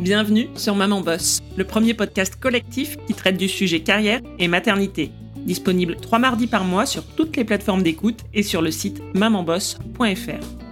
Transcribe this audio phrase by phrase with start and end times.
[0.00, 5.10] Bienvenue sur Maman Boss, le premier podcast collectif qui traite du sujet carrière et maternité.
[5.36, 10.69] Disponible trois mardis par mois sur toutes les plateformes d'écoute et sur le site mamanboss.fr.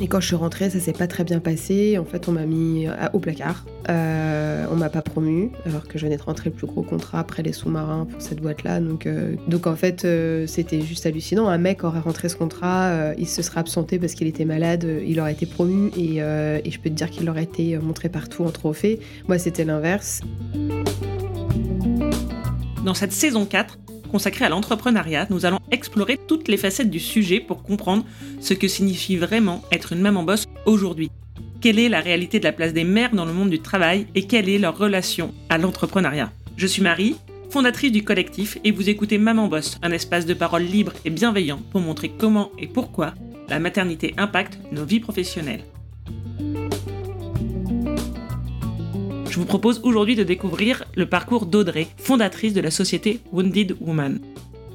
[0.00, 1.98] Et quand je suis rentrée, ça s'est pas très bien passé.
[1.98, 3.64] En fait, on m'a mis au placard.
[3.88, 7.20] Euh, on m'a pas promu, alors que je venais de rentrer le plus gros contrat
[7.20, 8.80] après les sous-marins pour cette boîte-là.
[8.80, 11.48] Donc, euh, donc en fait, euh, c'était juste hallucinant.
[11.48, 14.86] Un mec aurait rentré ce contrat, euh, il se serait absenté parce qu'il était malade,
[15.06, 18.44] il aurait été promu et, et je peux te dire qu'il aurait été montré partout
[18.44, 19.00] en trophée.
[19.26, 20.20] Moi, c'était l'inverse.
[22.84, 23.78] Dans cette saison 4,
[24.08, 28.04] consacrée à l'entrepreneuriat, nous allons explorer toutes les facettes du sujet pour comprendre
[28.40, 31.10] ce que signifie vraiment être une maman boss aujourd'hui.
[31.60, 34.26] Quelle est la réalité de la place des mères dans le monde du travail et
[34.26, 36.30] quelle est leur relation à l'entrepreneuriat?
[36.56, 37.16] Je suis Marie,
[37.50, 41.60] fondatrice du collectif, et vous écoutez Maman Boss, un espace de parole libre et bienveillant
[41.70, 43.14] pour montrer comment et pourquoi
[43.48, 45.64] la maternité impacte nos vies professionnelles.
[49.38, 54.18] Je vous propose aujourd'hui de découvrir le parcours d'Audrey, fondatrice de la société Wounded Woman.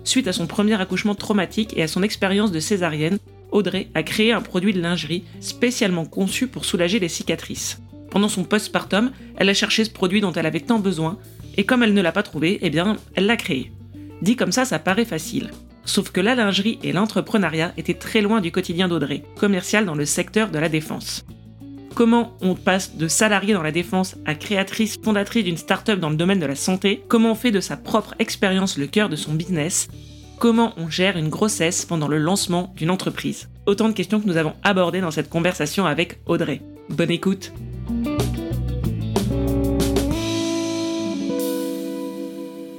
[0.05, 3.17] Suite à son premier accouchement traumatique et à son expérience de césarienne,
[3.51, 7.81] Audrey a créé un produit de lingerie spécialement conçu pour soulager les cicatrices.
[8.09, 11.17] Pendant son postpartum, elle a cherché ce produit dont elle avait tant besoin,
[11.57, 13.73] et comme elle ne l'a pas trouvé, eh bien, elle l'a créé.
[14.21, 15.51] Dit comme ça, ça paraît facile.
[15.83, 20.05] Sauf que la lingerie et l'entrepreneuriat étaient très loin du quotidien d'Audrey, commerciale dans le
[20.05, 21.25] secteur de la défense
[21.93, 26.15] comment on passe de salarié dans la défense à créatrice, fondatrice d'une start-up dans le
[26.15, 29.33] domaine de la santé, comment on fait de sa propre expérience le cœur de son
[29.33, 29.87] business,
[30.39, 33.49] comment on gère une grossesse pendant le lancement d'une entreprise?
[33.65, 36.61] Autant de questions que nous avons abordées dans cette conversation avec Audrey.
[36.89, 37.53] Bonne écoute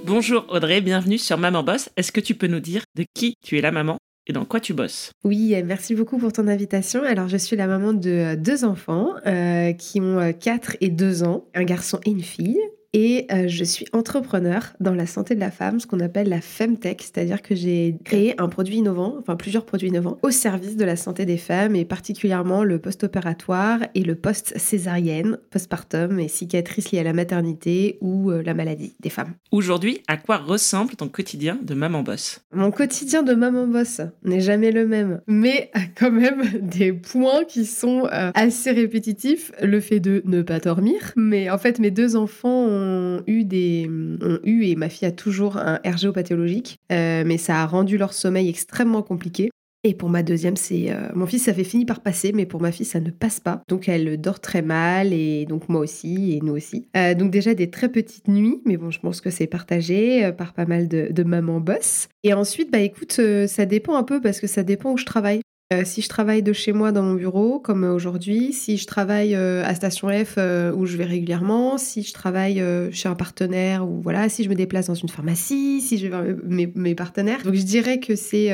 [0.06, 1.88] Bonjour Audrey, bienvenue sur Maman Boss.
[1.96, 3.96] Est-ce que tu peux nous dire de qui tu es la maman?
[4.26, 5.12] Et dans quoi tu bosses.
[5.24, 7.02] Oui, merci beaucoup pour ton invitation.
[7.02, 11.24] Alors, je suis la maman de deux enfants euh, qui ont 4 euh, et 2
[11.24, 12.60] ans, un garçon et une fille.
[12.96, 16.40] Et euh, je suis entrepreneur dans la santé de la femme, ce qu'on appelle la
[16.40, 20.84] Femtech, c'est-à-dire que j'ai créé un produit innovant, enfin plusieurs produits innovants, au service de
[20.84, 27.00] la santé des femmes et particulièrement le post-opératoire et le post-césarienne, postpartum et cicatrices liées
[27.00, 29.34] à la maternité ou euh, la maladie des femmes.
[29.50, 34.40] Aujourd'hui, à quoi ressemble ton quotidien de maman boss Mon quotidien de maman boss n'est
[34.40, 39.50] jamais le même, mais quand même des points qui sont euh, assez répétitifs.
[39.60, 42.83] Le fait de ne pas dormir, mais en fait mes deux enfants ont
[43.26, 47.62] eu des, ont eu et ma fille a toujours un RGO pathologique, euh, mais ça
[47.62, 49.50] a rendu leur sommeil extrêmement compliqué.
[49.86, 52.62] Et pour ma deuxième, c'est euh, mon fils, ça fait fini par passer, mais pour
[52.62, 53.60] ma fille, ça ne passe pas.
[53.68, 56.88] Donc elle dort très mal, et donc moi aussi, et nous aussi.
[56.96, 60.54] Euh, donc déjà des très petites nuits, mais bon, je pense que c'est partagé par
[60.54, 62.08] pas mal de, de mamans boss.
[62.22, 65.42] Et ensuite, bah écoute, ça dépend un peu parce que ça dépend où je travaille.
[65.72, 69.34] Euh, si je travaille de chez moi dans mon bureau, comme aujourd'hui, si je travaille
[69.34, 73.88] euh, à Station F euh, où je vais régulièrement, si je travaille chez un partenaire
[73.88, 77.42] ou voilà, si je me déplace dans une pharmacie, si je vais voir mes, partenaires.
[77.42, 78.50] Donc je dirais que c'est,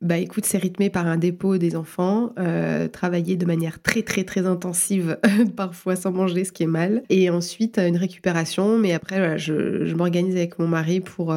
[0.00, 2.34] bah écoute, c'est rythmé par un dépôt des enfants,
[2.92, 5.18] travailler de manière très très très intensive,
[5.56, 8.78] parfois sans manger, ce qui est mal, et ensuite une récupération.
[8.78, 11.34] Mais après, je m'organise avec mon mari pour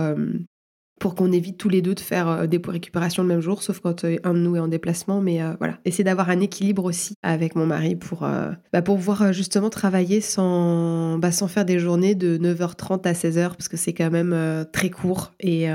[1.00, 3.80] pour qu'on évite tous les deux de faire euh, des récupérations le même jour, sauf
[3.80, 5.22] quand euh, un de nous est en déplacement.
[5.22, 8.28] Mais euh, voilà, essayer d'avoir un équilibre aussi avec mon mari pour,
[8.74, 13.50] bah, pour pouvoir justement travailler sans, bah, sans faire des journées de 9h30 à 16h,
[13.50, 15.68] parce que c'est quand même très court et,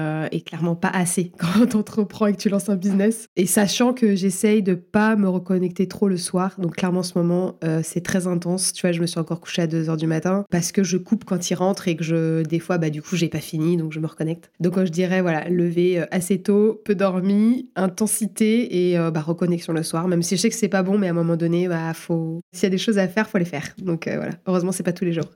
[0.46, 3.26] clairement pas assez quand tu entreprends et que tu lances un business.
[3.36, 7.18] Et sachant que j'essaye de pas me reconnecter trop le soir, donc clairement en ce
[7.18, 8.72] moment, c'est très intense.
[8.72, 11.24] Tu vois, je me suis encore couchée à 2h du matin parce que je coupe
[11.24, 13.92] quand il rentre et que je, des fois, bah, du coup, j'ai pas fini, donc
[13.92, 14.50] je me reconnecte.
[14.60, 19.20] Donc quand je dirais voilà, lever euh, assez tôt, peu dormi, intensité et euh, bah,
[19.20, 20.06] reconnexion le soir.
[20.06, 22.40] Même si je sais que c'est pas bon, mais à un moment donné, bah, faut...
[22.52, 23.74] s'il y a des choses à faire, faut les faire.
[23.78, 25.30] Donc euh, voilà, heureusement, c'est pas tous les jours.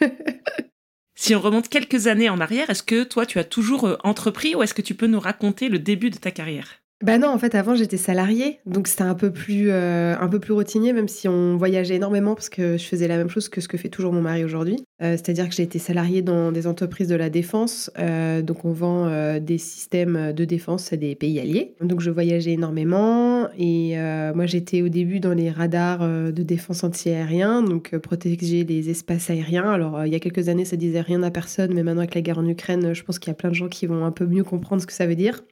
[1.14, 4.62] si on remonte quelques années en arrière, est-ce que toi, tu as toujours entrepris ou
[4.62, 6.80] est-ce que tu peux nous raconter le début de ta carrière?
[7.02, 10.38] Bah non, en fait, avant j'étais salariée, donc c'était un peu plus euh, un peu
[10.38, 13.62] plus routinier, même si on voyageait énormément parce que je faisais la même chose que
[13.62, 14.84] ce que fait toujours mon mari aujourd'hui.
[15.02, 18.72] Euh, c'est-à-dire que j'ai été salariée dans des entreprises de la défense, euh, donc on
[18.72, 19.08] vend
[19.40, 21.74] des systèmes de défense à des pays alliés.
[21.80, 23.96] Donc je voyageais énormément et
[24.34, 29.70] moi j'étais au début dans les radars de défense anti-aérien, donc protéger les espaces aériens.
[29.70, 32.20] Alors il y a quelques années ça disait rien à personne, mais maintenant avec la
[32.20, 34.26] guerre en Ukraine, je pense qu'il y a plein de gens qui vont un peu
[34.26, 35.42] mieux comprendre ce que ça veut dire.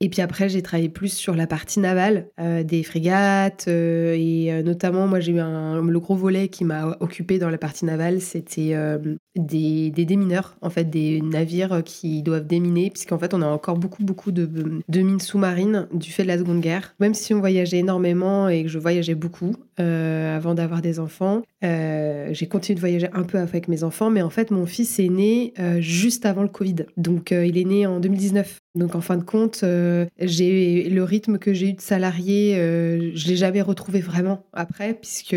[0.00, 4.52] Et puis après, j'ai travaillé plus sur la partie navale, euh, des frégates, euh, et
[4.52, 8.20] euh, notamment, moi, j'ai eu le gros volet qui m'a occupé dans la partie navale,
[8.20, 8.76] c'était
[9.38, 13.78] des, des démineurs, en fait, des navires qui doivent déminer, puisqu'en fait, on a encore
[13.78, 14.48] beaucoup, beaucoup de,
[14.88, 16.94] mines sous-marines du fait de la Seconde Guerre.
[17.00, 21.42] Même si on voyageait énormément et que je voyageais beaucoup euh, avant d'avoir des enfants,
[21.64, 24.98] euh, j'ai continué de voyager un peu avec mes enfants, mais en fait, mon fils
[24.98, 26.86] est né euh, juste avant le Covid.
[26.96, 28.58] Donc, il est né en 2019.
[28.74, 29.64] Donc en fin de compte,
[30.20, 35.34] j'ai le rythme que j'ai eu de salarié, je l'ai jamais retrouvé vraiment après, puisque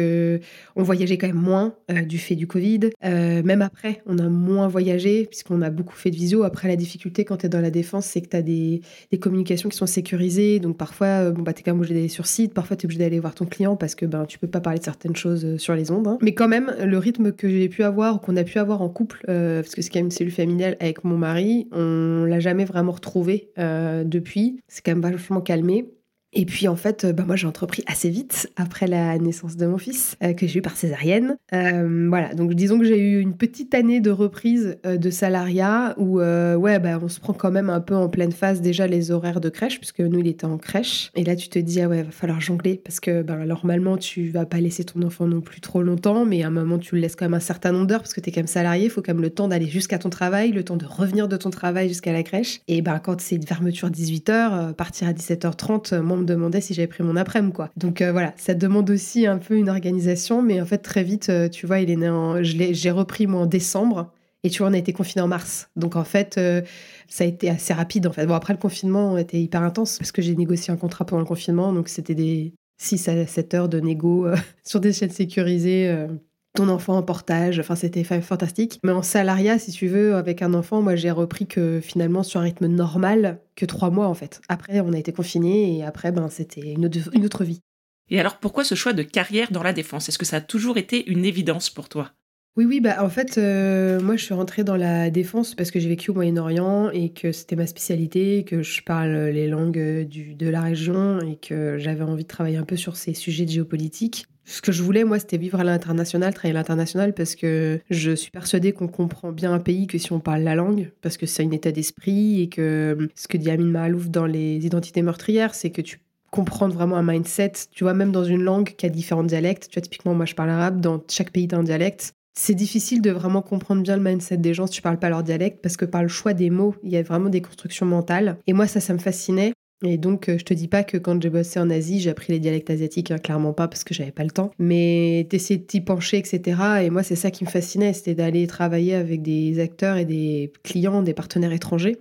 [0.76, 1.74] on voyageait quand même moins
[2.06, 2.92] du fait du Covid.
[3.02, 6.44] même après, on a moins voyagé, puisqu'on a beaucoup fait de visio.
[6.44, 8.82] Après, la difficulté quand tu es dans la défense, c'est que tu as des,
[9.20, 10.60] communications qui sont sécurisées.
[10.60, 12.88] Donc parfois, bon, bah, tu es quand même obligé d'aller sur site, parfois tu es
[12.88, 15.58] obligé d'aller voir ton client parce que ben, tu peux pas parler de certaines choses
[15.58, 16.08] sur les ondes.
[16.08, 16.18] Hein.
[16.22, 19.22] Mais quand même, le rythme que j'ai pu avoir, qu'on a pu avoir en couple,
[19.26, 22.92] parce que c'est quand même une cellule familiale avec mon mari, on l'a jamais vraiment
[22.92, 24.60] retrouvé euh, depuis.
[24.68, 25.86] C'est quand même vachement calmé.
[26.34, 29.78] Et puis en fait, bah, moi j'ai entrepris assez vite après la naissance de mon
[29.78, 31.38] fils, euh, que j'ai eu par césarienne.
[31.54, 35.94] Euh, voilà, donc disons que j'ai eu une petite année de reprise euh, de salariat
[35.98, 39.12] où ouais, bah, on se prend quand même un peu en pleine phase déjà les
[39.12, 41.12] horaires de crèche, puisque nous il était en crèche.
[41.16, 44.30] Et là tu te dis, ah ouais, va falloir jongler, parce que ben, normalement tu
[44.30, 47.02] vas pas laisser ton enfant non plus trop longtemps, mais à un moment tu le
[47.02, 48.90] laisses quand même un certain nombre d'heures, parce que tu es quand même salarié, il
[48.90, 51.50] faut quand même le temps d'aller jusqu'à ton travail, le temps de revenir de ton
[51.50, 52.62] travail jusqu'à la crèche.
[52.68, 56.88] Et ben quand c'est une fermeture 18h, partir à 17h30, moi me demandait si j'avais
[56.88, 57.70] pris mon après-midi, quoi.
[57.78, 61.30] Donc euh, voilà, ça demande aussi un peu une organisation, mais en fait, très vite,
[61.30, 62.42] euh, tu vois, il est né en...
[62.44, 64.12] J'ai repris, moi, en décembre.
[64.44, 65.70] Et tu vois, on a été confiné en mars.
[65.76, 66.62] Donc en fait, euh,
[67.08, 68.08] ça a été assez rapide.
[68.08, 68.26] En fait.
[68.26, 71.28] Bon, après, le confinement était hyper intense parce que j'ai négocié un contrat pendant le
[71.28, 71.72] confinement.
[71.74, 74.28] Donc c'était des 6 à 7 heures de négo
[74.64, 76.08] sur des chaînes sécurisées
[76.54, 77.60] ton enfant en portage.
[77.60, 78.80] Enfin, c'était fantastique.
[78.84, 82.40] Mais en salariat, si tu veux, avec un enfant, moi, j'ai repris que finalement sur
[82.40, 84.42] un rythme normal que trois mois, en fait.
[84.50, 87.62] Après, on a été confinés et après, ben, c'était une, une autre vie.
[88.10, 90.10] Et alors, pourquoi ce choix de carrière dans la défense?
[90.10, 92.12] Est-ce que ça a toujours été une évidence pour toi?
[92.58, 95.80] Oui, oui, bah en fait, euh, moi je suis rentrée dans la défense parce que
[95.80, 100.36] j'ai vécu au Moyen-Orient et que c'était ma spécialité, que je parle les langues du,
[100.36, 103.52] de la région et que j'avais envie de travailler un peu sur ces sujets de
[103.52, 104.26] géopolitique.
[104.44, 108.12] Ce que je voulais, moi, c'était vivre à l'international, travailler à l'international, parce que je
[108.12, 111.26] suis persuadée qu'on comprend bien un pays que si on parle la langue, parce que
[111.26, 115.56] c'est un état d'esprit, et que ce que dit Amin Mahalouf dans les identités meurtrières,
[115.56, 116.00] c'est que tu
[116.32, 119.70] comprends vraiment un mindset, tu vois, même dans une langue qui a différents dialectes.
[119.70, 122.14] Tu vois, typiquement, moi, je parle arabe, dans chaque pays, tu un dialecte.
[122.34, 125.24] C'est difficile de vraiment comprendre bien le mindset des gens si tu parles pas leur
[125.24, 128.38] dialecte, parce que par le choix des mots, il y a vraiment des constructions mentales.
[128.48, 129.54] Et moi, ça, ça me fascinait.
[129.84, 132.32] Et donc, euh, je te dis pas que quand j'ai bossé en Asie, j'ai appris
[132.32, 134.52] les dialectes asiatiques, hein, clairement pas parce que j'avais pas le temps.
[134.60, 136.62] Mais d'essayer de t'y pencher, etc.
[136.84, 140.54] Et moi, c'est ça qui me fascinait, c'était d'aller travailler avec des acteurs et des
[140.64, 141.98] clients, des partenaires étrangers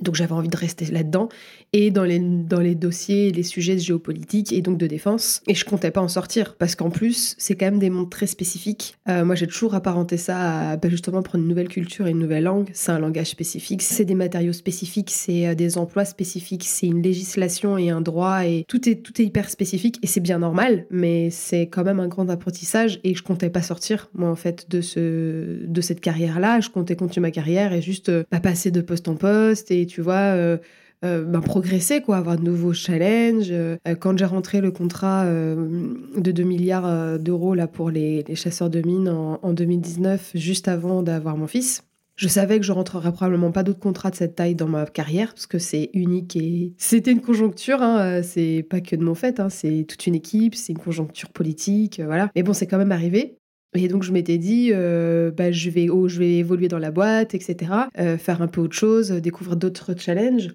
[0.00, 1.28] donc j'avais envie de rester là-dedans
[1.72, 5.40] et dans les, dans les dossiers, les sujets géopolitiques et donc de défense.
[5.48, 8.26] Et je comptais pas en sortir parce qu'en plus, c'est quand même des mondes très
[8.26, 8.96] spécifiques.
[9.08, 12.18] Euh, moi, j'ai toujours apparenté ça à bah, justement prendre une nouvelle culture et une
[12.18, 12.70] nouvelle langue.
[12.72, 17.02] C'est un langage spécifique, c'est des matériaux spécifiques, c'est euh, des emplois spécifiques, c'est une
[17.02, 20.86] législation et un droit et tout est, tout est hyper spécifique et c'est bien normal,
[20.90, 24.70] mais c'est quand même un grand apprentissage et je comptais pas sortir, moi, en fait,
[24.70, 26.60] de, ce, de cette carrière-là.
[26.60, 30.00] Je comptais continuer ma carrière et juste pas passer de poste en poste et tu
[30.00, 30.56] vois, euh,
[31.04, 33.48] euh, ben, progresser, quoi, avoir de nouveaux challenges.
[33.50, 38.80] Euh, quand j'ai rentré le contrat de 2 milliards d'euros là pour les, chasseurs de
[38.80, 41.82] mines en, 2019, juste avant d'avoir mon fils,
[42.16, 45.34] je savais que je rentrerais probablement pas d'autres contrats de cette taille dans ma carrière
[45.34, 47.82] parce que c'est unique et c'était une conjoncture.
[47.82, 51.30] Hein, c'est pas que de mon fait, hein, c'est toute une équipe, c'est une conjoncture
[51.30, 52.30] politique, voilà.
[52.36, 53.36] Mais bon, c'est quand même arrivé.
[53.74, 56.92] Et donc je m'étais dit, euh, bah, je, vais, oh, je vais évoluer dans la
[56.92, 57.72] boîte, etc.
[57.98, 60.52] Euh, faire un peu autre chose, découvrir d'autres challenges.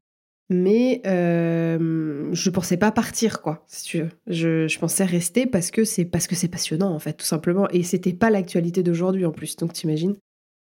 [0.52, 4.10] Mais euh, je pensais pas partir, quoi, si tu veux.
[4.68, 7.70] Je, pensais rester parce que c'est parce que c'est passionnant, en fait, tout simplement.
[7.70, 10.16] Et c'était pas l'actualité d'aujourd'hui, en plus, donc t'imagines.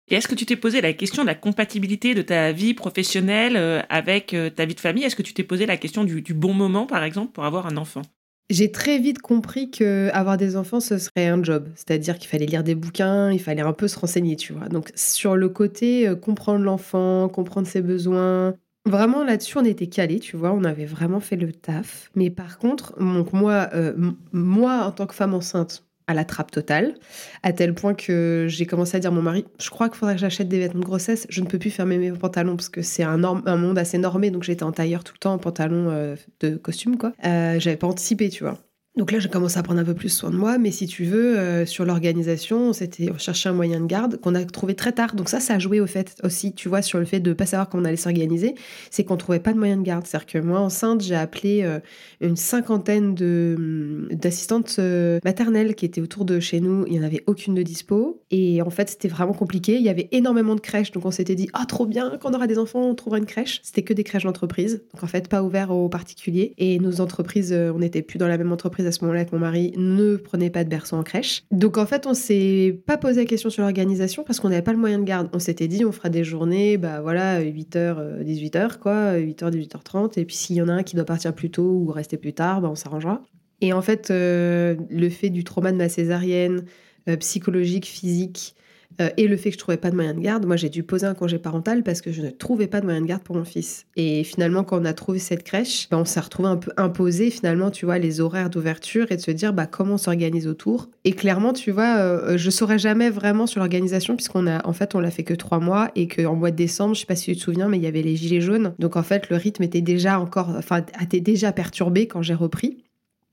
[0.08, 3.58] Et est-ce que tu t'es posé la question de la compatibilité de ta vie professionnelle
[3.58, 5.04] euh, avec ta vie de famille?
[5.04, 7.78] Est-ce que tu t'es posé la question du bon moment, par exemple, pour avoir un
[7.78, 8.02] enfant?
[8.50, 11.70] J'ai très vite compris que avoir des enfants, ce serait un job.
[11.76, 14.70] C'est-à-dire qu'il fallait lire des bouquins, il fallait un peu se renseigner, tu vois.
[14.70, 20.20] Donc, sur le côté euh, comprendre l'enfant, comprendre ses besoins, vraiment là-dessus, on était calés,
[20.20, 20.52] tu vois.
[20.54, 22.12] On avait vraiment fait le taf.
[22.16, 23.94] Mais par contre, moi, euh,
[24.32, 26.96] moi, en tant que femme enceinte, à la trappe totale,
[27.44, 30.16] à tel point que j'ai commencé à dire à mon mari, je crois qu'il faudrait
[30.16, 32.82] que j'achète des vêtements de grossesse, je ne peux plus fermer mes pantalons parce que
[32.82, 36.16] c'est un, monde assez normé, donc j'étais en tailleur tout le temps, en pantalon euh,
[36.42, 37.14] de costume, quoi.
[37.26, 38.58] Euh, j'avais pas anticipé, tu vois.
[38.98, 41.04] Donc là, j'ai commencé à prendre un peu plus soin de moi, mais si tu
[41.04, 44.94] veux, euh, sur l'organisation, c'était on cherchait un moyen de garde qu'on a trouvé très
[44.94, 45.16] tard.
[45.16, 47.46] Donc ça, ça a joué au fait aussi, tu vois, sur le fait de pas
[47.46, 48.56] savoir comment on allait s'organiser,
[48.92, 50.06] c'est qu'on trouvait pas de moyen de garde.
[50.06, 51.80] C'est-à-dire que moi, enceinte, j'ai appelé euh,
[52.22, 56.86] une cinquantaine de hum, d'assistantes euh, maternelles qui étaient autour de chez nous.
[56.88, 58.22] Il y en avait aucune de dispo.
[58.32, 59.76] Et en fait, c'était vraiment compliqué.
[59.76, 62.34] Il y avait énormément de crèches, donc on s'était dit ah trop bien, quand on
[62.34, 63.60] aura des enfants, on trouvera une crèche.
[63.62, 66.54] C'était que des crèches d'entreprise, donc en fait pas ouvert aux particuliers.
[66.58, 69.40] Et nos entreprises, on n'était plus dans la même entreprise à ce moment-là que mon
[69.40, 71.44] mari ne prenait pas de berceau en crèche.
[71.52, 74.74] Donc en fait, on s'est pas posé la question sur l'organisation parce qu'on n'avait pas
[74.74, 75.30] le moyen de garde.
[75.34, 80.20] On s'était dit on fera des journées, bah voilà, 8h, 18h quoi, 8h, 18h30.
[80.20, 82.34] Et puis s'il y en a un qui doit partir plus tôt ou rester plus
[82.34, 83.22] tard, bah on s'arrangera.
[83.62, 86.66] Et en fait, euh, le fait du trauma de ma césarienne,
[87.08, 88.56] euh, psychologique, physique,
[89.02, 90.84] euh, et le fait que je trouvais pas de moyen de garde, moi j'ai dû
[90.84, 93.36] poser un congé parental parce que je ne trouvais pas de moyen de garde pour
[93.36, 93.86] mon fils.
[93.96, 97.30] Et finalement, quand on a trouvé cette crèche, ben, on s'est retrouvé un peu imposé
[97.30, 100.90] finalement, tu vois, les horaires d'ouverture et de se dire bah comment on s'organise autour.
[101.04, 105.00] Et clairement, tu vois, je saurais jamais vraiment sur l'organisation puisqu'on a, en fait, on
[105.00, 107.38] l'a fait que trois mois et qu'en mois de décembre, je sais pas si tu
[107.38, 108.74] te souviens, mais il y avait les gilets jaunes.
[108.80, 112.84] Donc en fait, le rythme était déjà encore, enfin, était déjà perturbé quand j'ai repris.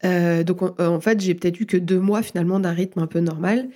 [0.04, 3.06] Euh, donc euh, en, fait, j'ai peut-être eu que deux mois finalement d'un rythme un
[3.06, 3.68] peu normal.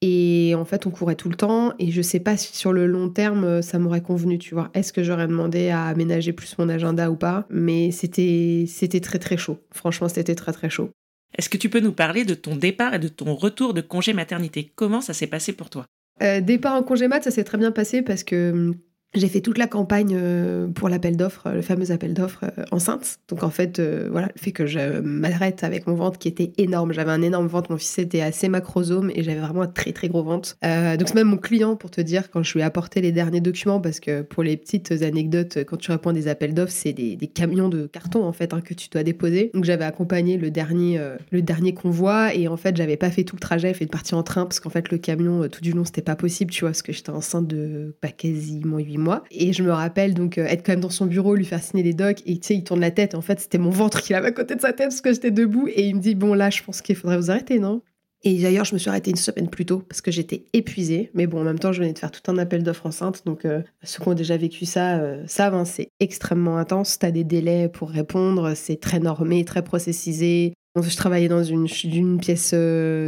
[0.00, 1.72] Et en fait, on courait tout le temps.
[1.78, 4.70] Et je sais pas si sur le long terme, euh, ça m'aurait convenu, tu vois.
[4.74, 7.46] Est-ce que j'aurais demandé à aménager plus mon agenda ou pas?
[7.50, 9.58] Mais c'était, c'était très très chaud.
[9.72, 10.90] Franchement, c'était très très chaud.
[11.36, 14.12] Est-ce que tu peux nous parler de ton départ et de ton retour de congé
[14.12, 14.72] maternité?
[14.74, 15.84] Comment ça s'est passé pour toi?
[16.42, 18.74] Départ en congé mat, ça s'est très bien passé parce que hum,
[19.14, 23.18] j'ai fait toute la campagne euh, pour l'appel d'offres, le fameux appel d'offres euh, enceinte.
[23.28, 26.52] Donc en fait, euh, voilà, le fait que je m'arrête avec mon ventre qui était
[26.58, 26.92] énorme.
[26.92, 30.08] J'avais un énorme ventre, mon fils était assez macrosome et j'avais vraiment un très très
[30.08, 30.56] gros ventre.
[30.62, 33.40] donc c'est même mon client pour te dire quand je lui ai apporté les derniers
[33.40, 36.92] documents parce que pour les petites anecdotes, quand tu réponds à des appels d'offres, c'est
[36.92, 39.50] des, camions de carton en fait hein, que tu dois déposer.
[39.54, 41.00] Donc j'avais accompagné le dernier
[41.30, 44.14] le dernier convoi et en fait j'avais pas fait tout le trajet, fait une partie
[44.14, 46.70] en train parce qu'en fait le camion tout du long c'était pas possible, tu vois,
[46.70, 48.98] parce que j'étais enceinte de pas quasiment 8
[49.30, 51.82] Et je me rappelle donc euh, être quand même dans son bureau, lui faire signer
[51.82, 53.14] des docs, et tu sais, il tourne la tête.
[53.14, 55.30] En fait, c'était mon ventre qui avait à côté de sa tête parce que j'étais
[55.30, 55.68] debout.
[55.68, 57.82] Et il me dit Bon, là, je pense qu'il faudrait vous arrêter, non?
[58.24, 61.10] Et d'ailleurs, je me suis arrêtée une semaine plus tôt parce que j'étais épuisée.
[61.14, 63.22] Mais bon, en même temps, je venais de faire tout un appel d'offres enceinte.
[63.24, 66.98] Donc, euh, ceux qui ont déjà vécu ça euh, savent, hein, c'est extrêmement intense.
[66.98, 68.54] Tu as des délais pour répondre.
[68.54, 70.52] C'est très normé, très processisé.
[70.80, 71.66] Je travaillais dans une,
[72.20, 72.54] pièce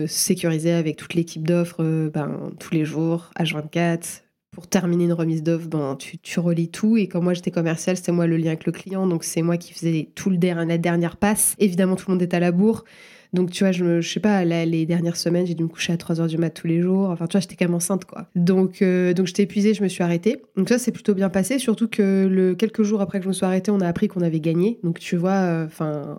[0.06, 5.68] sécurisée avec toute l'équipe d'offres ben, tous les jours, H24, pour terminer une remise d'offre,
[5.68, 6.96] ben, tu, relis tout.
[6.96, 9.06] Et comme moi, j'étais commercial, c'était moi le lien avec le client.
[9.06, 11.54] Donc, c'est moi qui faisais tout le la dernière passe.
[11.58, 12.84] Évidemment, tout le monde est à la bourre.
[13.32, 15.92] Donc, tu vois, je, me, je sais pas, les dernières semaines, j'ai dû me coucher
[15.92, 17.10] à 3 heures du mat tous les jours.
[17.10, 18.26] Enfin, tu vois, j'étais quand même enceinte, quoi.
[18.34, 20.42] Donc, euh, donc j'étais épuisée, je me suis arrêtée.
[20.56, 21.58] Donc, ça, c'est plutôt bien passé.
[21.58, 24.22] Surtout que le, quelques jours après que je me suis arrêtée, on a appris qu'on
[24.22, 24.78] avait gagné.
[24.82, 26.18] Donc, tu vois, euh, enfin,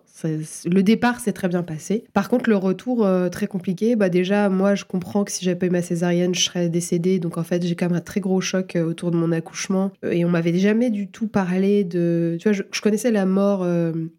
[0.66, 2.06] le départ s'est très bien passé.
[2.14, 3.96] Par contre, le retour, euh, très compliqué.
[3.96, 7.20] Bah, déjà, moi, je comprends que si j'avais pas eu ma césarienne, je serais décédée.
[7.20, 9.92] Donc, en fait, j'ai quand même un très gros choc autour de mon accouchement.
[10.10, 12.38] Et on m'avait jamais du tout parlé de.
[12.40, 13.66] Tu vois, je, je connaissais la mort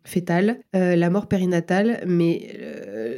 [0.04, 2.48] fétale, la mort périnatale, mais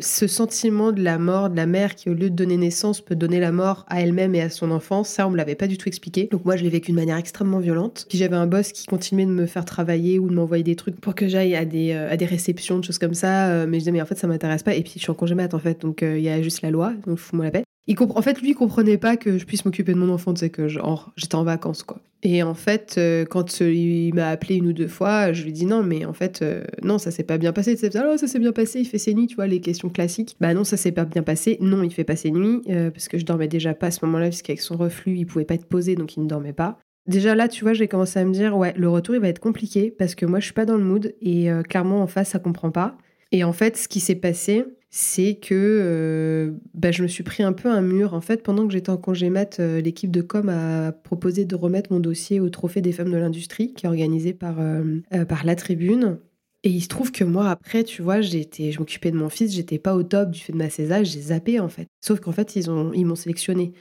[0.00, 3.16] ce sentiment de la mort de la mère qui, au lieu de donner naissance, peut
[3.16, 5.78] donner la mort à elle-même et à son enfant, ça, on me l'avait pas du
[5.78, 6.28] tout expliqué.
[6.30, 8.06] Donc moi, je l'ai vécu de manière extrêmement violente.
[8.08, 11.00] Puis j'avais un boss qui continuait de me faire travailler ou de m'envoyer des trucs
[11.00, 13.48] pour que j'aille à des, euh, à des réceptions, de choses comme ça.
[13.48, 14.74] Euh, mais je disais, mais en fait, ça m'intéresse pas.
[14.74, 15.80] Et puis, je suis en congé mat, en fait.
[15.80, 16.92] Donc, euh, il y a juste la loi.
[17.06, 17.64] Donc, fous-moi la paix.
[17.86, 20.40] Il En fait, lui, il comprenait pas que je puisse m'occuper de mon enfant, tu
[20.40, 22.00] sais, que genre, j'étais en vacances, quoi.
[22.22, 25.66] Et en fait, euh, quand il m'a appelé une ou deux fois, je lui dit
[25.66, 27.74] non, mais en fait, euh, non, ça s'est pas bien passé.
[27.74, 29.90] Tu sais, alors, ça s'est bien passé, il fait ses nuits, tu vois, les questions
[29.90, 30.34] classiques.
[30.40, 31.58] Bah non, ça s'est pas bien passé.
[31.60, 34.02] Non, il fait pas ses nuits, euh, parce que je dormais déjà pas à ce
[34.06, 36.78] moment-là, puisqu'avec son reflux, il pouvait pas être posé, donc il ne dormait pas.
[37.06, 39.38] Déjà là, tu vois, j'ai commencé à me dire, ouais, le retour, il va être
[39.38, 42.38] compliqué, parce que moi, je suis pas dans le mood, et clairement, en face, ça
[42.38, 42.96] comprend pas.
[43.30, 44.64] Et en fait, ce qui s'est passé,
[44.96, 48.14] c'est que euh, bah, je me suis pris un peu un mur.
[48.14, 51.56] En fait, pendant que j'étais en congé mat, euh, l'équipe de com a proposé de
[51.56, 55.44] remettre mon dossier au Trophée des femmes de l'industrie, qui est organisé par, euh, par
[55.44, 56.20] la Tribune.
[56.62, 59.52] Et il se trouve que moi, après, tu vois, j'étais, je m'occupais de mon fils,
[59.52, 61.88] j'étais pas au top du fait de ma césage, j'ai zappé en fait.
[62.00, 63.72] Sauf qu'en fait, ils, ont, ils m'ont sélectionné.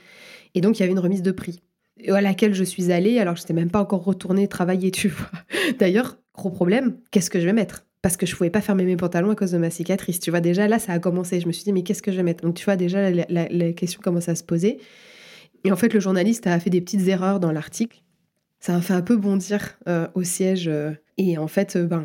[0.56, 1.60] Et donc, il y avait une remise de prix
[2.08, 5.10] à laquelle je suis allée alors que je n'étais même pas encore retournée travailler, tu
[5.10, 5.30] vois.
[5.78, 7.86] D'ailleurs, gros problème, qu'est-ce que je vais mettre?
[8.04, 10.20] Parce que je pouvais pas fermer mes pantalons à cause de ma cicatrice.
[10.20, 11.40] Tu vois, déjà là, ça a commencé.
[11.40, 12.44] Je me suis dit, mais qu'est-ce que je vais mettre?
[12.44, 14.76] Donc, tu vois, déjà, la, question commence à se poser.
[15.64, 18.02] Et en fait, le journaliste a fait des petites erreurs dans l'article.
[18.60, 20.68] Ça a fait un peu bondir euh, au siège.
[20.68, 22.04] Euh, et en fait, euh, ben,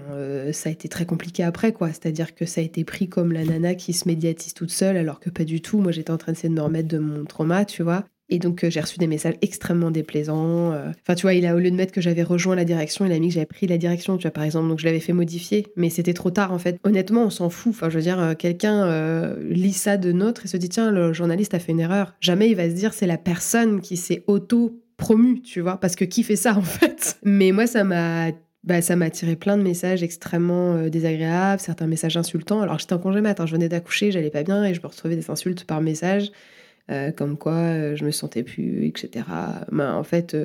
[0.54, 1.90] ça a été très compliqué après, quoi.
[1.90, 5.20] C'est-à-dire que ça a été pris comme la nana qui se médiatise toute seule, alors
[5.20, 5.80] que pas du tout.
[5.80, 8.06] Moi, j'étais en train de de me remettre de mon trauma, tu vois.
[8.30, 10.72] Et donc, euh, j'ai reçu des messages extrêmement déplaisants.
[10.72, 10.92] Euh.
[11.02, 13.12] Enfin, tu vois, il a, au lieu de mettre que j'avais rejoint la direction, il
[13.12, 14.68] a mis que j'avais pris la direction, tu vois, par exemple.
[14.68, 15.68] Donc, je l'avais fait modifier.
[15.76, 16.80] Mais c'était trop tard, en fait.
[16.84, 17.74] Honnêtement, on s'en fout.
[17.74, 18.70] Enfin, je veux dire, euh, quelqu'un
[19.50, 22.14] lit ça de notre et se dit, tiens, le journaliste a fait une erreur.
[22.22, 26.06] Jamais il va se dire, c'est la personne qui s'est auto-promue, tu vois, parce que
[26.06, 27.18] qui fait ça, en fait?
[27.24, 28.28] Mais moi, ça m'a
[28.66, 32.62] bah, ça m'a tiré plein de messages extrêmement désagréables, certains messages insultants.
[32.62, 35.16] Alors j'étais en congé matin, je venais d'accoucher, j'allais pas bien et je me retrouvais
[35.16, 36.30] des insultes par message.
[37.16, 39.26] Comme quoi je me sentais plus, etc.
[39.72, 40.36] Ben, en fait,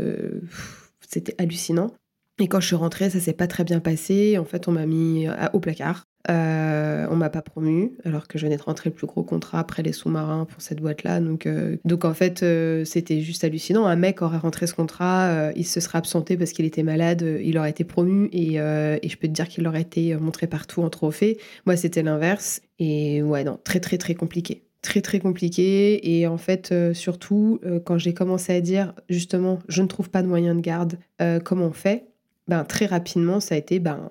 [1.09, 1.91] c'était hallucinant.
[2.39, 4.39] Et quand je suis rentrée, ça s'est pas très bien passé.
[4.39, 6.05] En fait, on m'a mis au placard.
[6.31, 9.59] Euh, on m'a pas promu, alors que je venais de rentrer le plus gros contrat
[9.59, 11.21] après les sous-marins pour cette boîte-là.
[11.21, 13.87] Donc, euh, donc en fait, euh, c'était juste hallucinant.
[13.87, 17.23] Un mec aurait rentré ce contrat, euh, il se serait absenté parce qu'il était malade,
[17.43, 20.83] il aurait été promu et, et je peux te dire qu'il aurait été montré partout
[20.83, 21.39] en trophée.
[21.67, 22.63] Moi, c'était l'inverse.
[22.79, 27.99] Et ouais, non, très très très compliqué très très compliqué et en fait surtout quand
[27.99, 30.99] j'ai commencé à dire justement je ne trouve pas de moyen de garde
[31.45, 32.07] comment on fait?
[32.49, 34.09] Ben très rapidement ça a été ben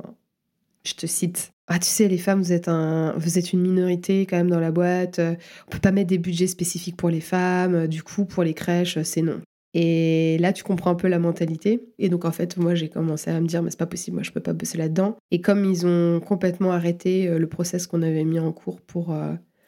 [0.83, 4.25] je te cite ah, tu sais, les femmes, vous êtes, un, vous êtes une minorité
[4.25, 5.19] quand même dans la boîte.
[5.19, 5.35] Euh,
[5.67, 7.75] on peut pas mettre des budgets spécifiques pour les femmes.
[7.75, 9.39] Euh, du coup, pour les crèches, c'est non.
[9.73, 11.81] Et là, tu comprends un peu la mentalité.
[11.99, 14.23] Et donc, en fait, moi, j'ai commencé à me dire, mais c'est pas possible, moi,
[14.23, 15.15] je peux pas bosser là-dedans.
[15.31, 19.15] Et comme ils ont complètement arrêté euh, le process qu'on avait mis en cours pour,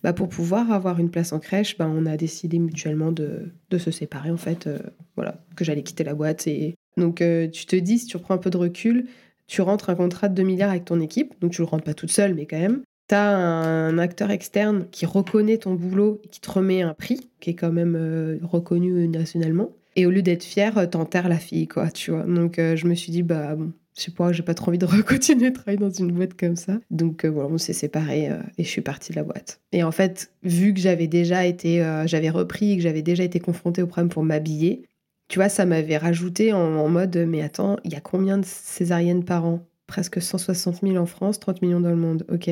[0.06, 3.78] bah, pour pouvoir avoir une place en crèche, bah, on a décidé mutuellement de, de
[3.78, 4.70] se séparer, en fait.
[5.16, 6.48] voilà, que j'allais quitter la boîte.
[6.48, 9.08] Et donc, tu te dis, si tu reprends un peu de recul,
[9.48, 11.94] tu rentres un contrat de 2 milliards avec ton équipe, donc tu le rentres pas
[11.94, 12.82] toute seule, mais quand même.
[13.08, 17.30] Tu as un acteur externe qui reconnaît ton boulot et qui te remet un prix,
[17.40, 19.72] qui est quand même euh, reconnu nationalement.
[19.96, 22.24] Et au lieu d'être fier, euh, t'enterres la fille, quoi, tu vois.
[22.24, 24.78] Donc euh, je me suis dit, bah bon, je sais pas, j'ai pas trop envie
[24.78, 26.80] de continuer de travailler dans une boîte comme ça.
[26.92, 29.62] Donc voilà, on s'est séparés et je suis partie de la boîte.
[29.72, 33.40] Et en fait, vu que j'avais déjà été, j'avais repris et que j'avais déjà été
[33.40, 34.84] confrontée au problème pour m'habiller,
[35.28, 39.24] tu vois, ça m'avait rajouté en, mode, mais attends, il y a combien de césariennes
[39.24, 39.66] par an?
[39.88, 42.26] Presque 160 000 en France, 30 millions dans le monde.
[42.32, 42.48] Ok.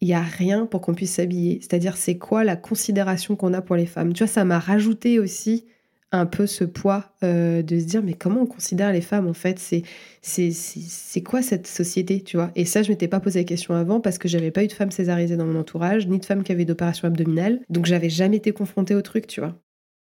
[0.00, 1.58] Il n'y a rien pour qu'on puisse s'habiller.
[1.60, 4.12] C'est-à-dire, c'est quoi la considération qu'on a pour les femmes?
[4.12, 5.66] Tu vois, ça m'a rajouté aussi
[6.10, 9.34] un peu ce poids euh, de se dire, mais comment on considère les femmes en
[9.34, 9.58] fait?
[9.58, 9.82] C'est
[10.22, 12.50] c'est quoi cette société, tu vois?
[12.54, 14.72] Et ça, je m'étais pas posé la question avant parce que j'avais pas eu de
[14.72, 17.60] femmes césarisées dans mon entourage, ni de femmes qui avaient d'opérations abdominales.
[17.68, 19.54] Donc, j'avais jamais été confrontée au truc, tu vois.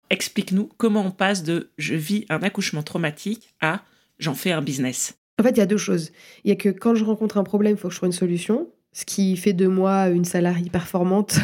[0.09, 3.83] Explique-nous comment on passe de je vis un accouchement traumatique à
[4.19, 5.17] j'en fais un business.
[5.39, 6.11] En fait, il y a deux choses.
[6.43, 8.13] Il y a que quand je rencontre un problème, il faut que je trouve une
[8.13, 11.35] solution, ce qui fait de moi une salariée performante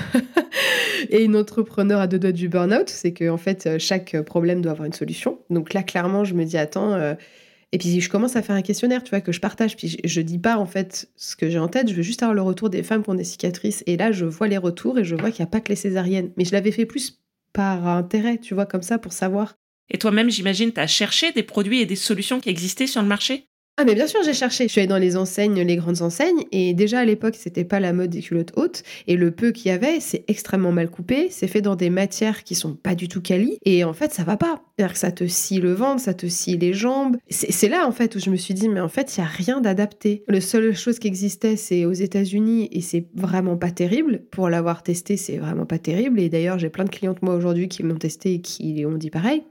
[1.09, 2.87] et une entrepreneur à deux doigts du burn-out.
[2.87, 5.37] C'est que en fait, chaque problème doit avoir une solution.
[5.49, 6.93] Donc là, clairement, je me dis attends.
[6.93, 7.13] Euh,
[7.73, 9.75] et puis je commence à faire un questionnaire, tu vois, que je partage.
[9.75, 12.23] Puis je, je dis pas en fait ce que j'ai en tête, je veux juste
[12.23, 13.83] avoir le retour des femmes qui ont des cicatrices.
[13.85, 15.75] Et là, je vois les retours et je vois qu'il n'y a pas que les
[15.75, 16.31] césariennes.
[16.37, 19.55] Mais je l'avais fait plus par intérêt, tu vois, comme ça, pour savoir.
[19.89, 23.09] Et toi-même, j'imagine, tu as cherché des produits et des solutions qui existaient sur le
[23.09, 23.49] marché?
[23.77, 24.65] Ah mais bien sûr j'ai cherché.
[24.65, 27.79] Je suis allée dans les enseignes, les grandes enseignes, et déjà à l'époque c'était pas
[27.79, 31.29] la mode des culottes hautes, et le peu qu'il y avait c'est extrêmement mal coupé,
[31.31, 34.23] c'est fait dans des matières qui sont pas du tout quali, et en fait ça
[34.23, 34.61] va pas.
[34.77, 37.17] C'est-à-dire que ça te scie le ventre, ça te scie les jambes.
[37.29, 39.27] C'est là en fait où je me suis dit mais en fait il y a
[39.27, 40.23] rien d'adapté.
[40.27, 44.21] Le seule chose qui existait c'est aux États-Unis et c'est vraiment pas terrible.
[44.29, 47.67] Pour l'avoir testé c'est vraiment pas terrible, et d'ailleurs j'ai plein de clientes moi aujourd'hui
[47.67, 49.43] qui l'ont testé et qui ont dit pareil.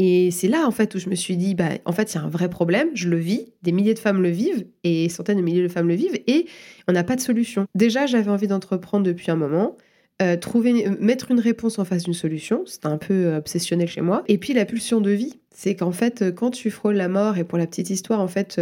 [0.00, 2.20] Et c'est là, en fait, où je me suis dit, bah, en fait, il y
[2.20, 5.38] a un vrai problème, je le vis, des milliers de femmes le vivent, et centaines
[5.38, 6.46] de milliers de femmes le vivent, et
[6.86, 7.66] on n'a pas de solution.
[7.74, 9.76] Déjà, j'avais envie d'entreprendre depuis un moment,
[10.22, 14.00] euh, trouver, mettre une réponse en face d'une solution, c'était un peu euh, obsessionnel chez
[14.00, 17.08] moi, et puis la pulsion de vie, c'est qu'en fait, euh, quand tu frôles la
[17.08, 18.60] mort, et pour la petite histoire, en fait,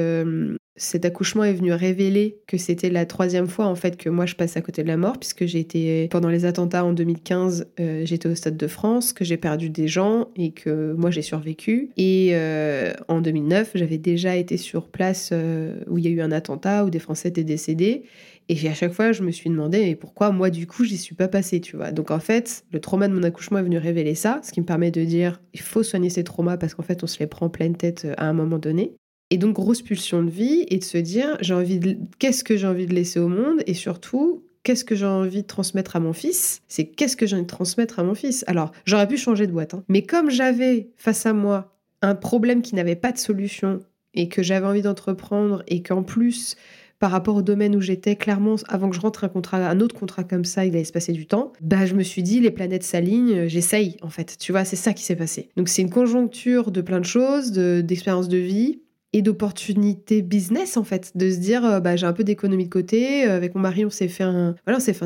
[0.76, 4.34] cet accouchement est venu révéler que c'était la troisième fois en fait que moi je
[4.34, 8.02] passe à côté de la mort puisque j'ai été pendant les attentats en 2015 euh,
[8.04, 11.90] j'étais au stade de France que j'ai perdu des gens et que moi j'ai survécu.
[11.96, 16.20] Et euh, en 2009 j'avais déjà été sur place euh, où il y a eu
[16.20, 18.02] un attentat où des Français étaient décédés.
[18.48, 21.14] Et à chaque fois je me suis demandé mais pourquoi moi du coup j'y suis
[21.14, 21.90] pas passée tu vois.
[21.90, 24.66] Donc en fait le trauma de mon accouchement est venu révéler ça ce qui me
[24.66, 27.46] permet de dire il faut soigner ces traumas parce qu'en fait on se les prend
[27.46, 28.92] en pleine tête à un moment donné
[29.30, 32.56] et donc, grosse pulsion de vie et de se dire, j'ai envie de, qu'est-ce que
[32.56, 36.00] j'ai envie de laisser au monde et surtout, qu'est-ce que j'ai envie de transmettre à
[36.00, 36.62] mon fils?
[36.68, 38.44] C'est qu'est-ce que j'ai envie de transmettre à mon fils?
[38.46, 39.84] Alors, j'aurais pu changer de boîte, hein.
[39.88, 43.80] mais comme j'avais face à moi un problème qui n'avait pas de solution
[44.14, 46.56] et que j'avais envie d'entreprendre et qu'en plus,
[47.00, 49.94] par rapport au domaine où j'étais, clairement, avant que je rentre un contrat, un autre
[49.94, 51.52] contrat comme ça, il allait se passer du temps.
[51.60, 54.36] Bah, je me suis dit, les planètes s'alignent, j'essaye, en fait.
[54.38, 55.50] Tu vois, c'est ça qui s'est passé.
[55.56, 58.80] Donc, c'est une conjoncture de plein de choses, d'expériences de vie
[59.16, 62.70] et d'opportunités business en fait, de se dire euh, bah, j'ai un peu d'économie de
[62.70, 63.26] côté.
[63.26, 64.54] Euh, avec mon mari, on s'est fait un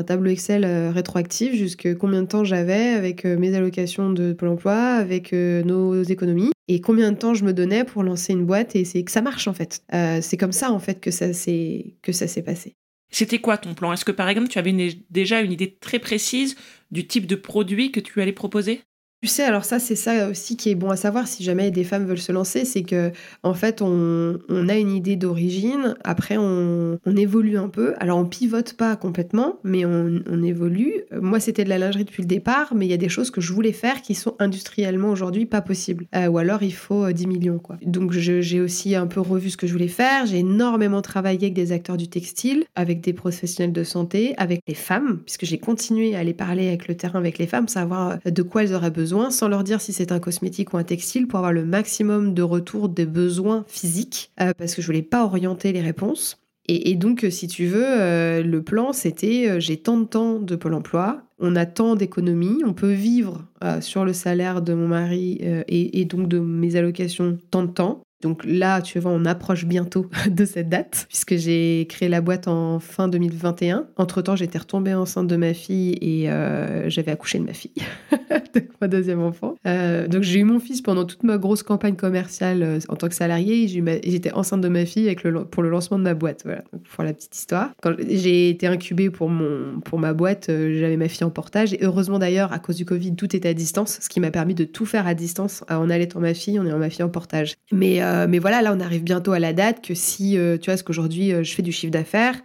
[0.05, 4.75] tableau Excel euh, rétroactif jusque combien de temps j'avais avec mes allocations de Pôle Emploi,
[4.75, 8.83] avec nos économies et combien de temps je me donnais pour lancer une boîte et
[8.83, 9.81] c'est que ça marche en fait.
[10.21, 12.75] c'est comme ça en fait que ça s'est que ça s'est passé.
[13.11, 13.93] C'était quoi ton plan?
[13.93, 14.73] Est-ce que par exemple tu avais
[15.09, 16.55] déjà une idée très précise
[16.91, 18.81] du type de produit que tu allais proposer?
[19.21, 21.83] Tu sais, alors ça, c'est ça aussi qui est bon à savoir si jamais des
[21.83, 23.11] femmes veulent se lancer, c'est que
[23.43, 27.93] en fait, on, a une idée d'origine, après on, évolue un peu.
[27.99, 31.03] Alors on pivote pas complètement, mais on, évolue.
[31.11, 33.41] Moi, c'était de la lingerie depuis le départ, mais il y a des choses que
[33.41, 36.07] je voulais faire qui sont industriellement aujourd'hui pas possibles.
[36.15, 37.77] Euh, ou alors il faut 10 euh, millions, quoi.
[37.85, 40.25] Donc j'ai aussi un peu revu ce que je voulais faire.
[40.25, 44.73] J'ai énormément travaillé avec des acteurs du textile, avec des professionnels de santé, avec les
[44.73, 48.31] femmes, puisque j'ai continué à aller parler avec le terrain avec les femmes, savoir euh,
[48.31, 51.27] de quoi elles auraient besoin sans leur dire si c'est un cosmétique ou un textile,
[51.27, 55.23] pour avoir le maximum de retour des besoins physiques, euh, parce que je voulais pas
[55.25, 56.37] orienter les réponses.
[56.67, 60.55] Et, donc, si tu veux, euh, le plan, c'était euh, j'ai tant de temps de
[60.55, 63.45] Pôle emploi, on a tant d'économies, on peut vivre
[63.81, 68.03] sur le salaire de mon mari et, et, donc de mes allocations tant de temps.
[68.21, 72.47] Donc là, tu vois, on approche bientôt de cette date, puisque j'ai créé la boîte
[72.47, 73.87] en fin 2021.
[73.97, 77.71] Entre-temps, j'étais retombée enceinte de ma fille et euh, j'avais accouché de ma fille,
[78.53, 79.55] de ma deuxième enfant.
[79.65, 83.07] Euh, donc j'ai eu mon fils pendant toute ma grosse campagne commerciale euh, en tant
[83.07, 83.67] que salarié.
[83.67, 86.41] J'étais enceinte de ma fille avec pour le lancement de ma boîte.
[86.45, 87.71] Voilà, pour la petite histoire.
[87.81, 91.73] Quand j'ai été incubée pour, mon, pour ma boîte, j'avais ma fille en portage.
[91.73, 94.55] Et heureusement d'ailleurs, à cause du Covid, tout était à distance, ce qui m'a permis
[94.55, 97.55] de tout faire à distance en allaitant ma fille, en ayant ma fille en portage.
[97.71, 100.77] Mais mais voilà, là, on arrive bientôt à la date que si, euh, tu vois,
[100.77, 102.39] ce qu'aujourd'hui, euh, je fais du chiffre d'affaires,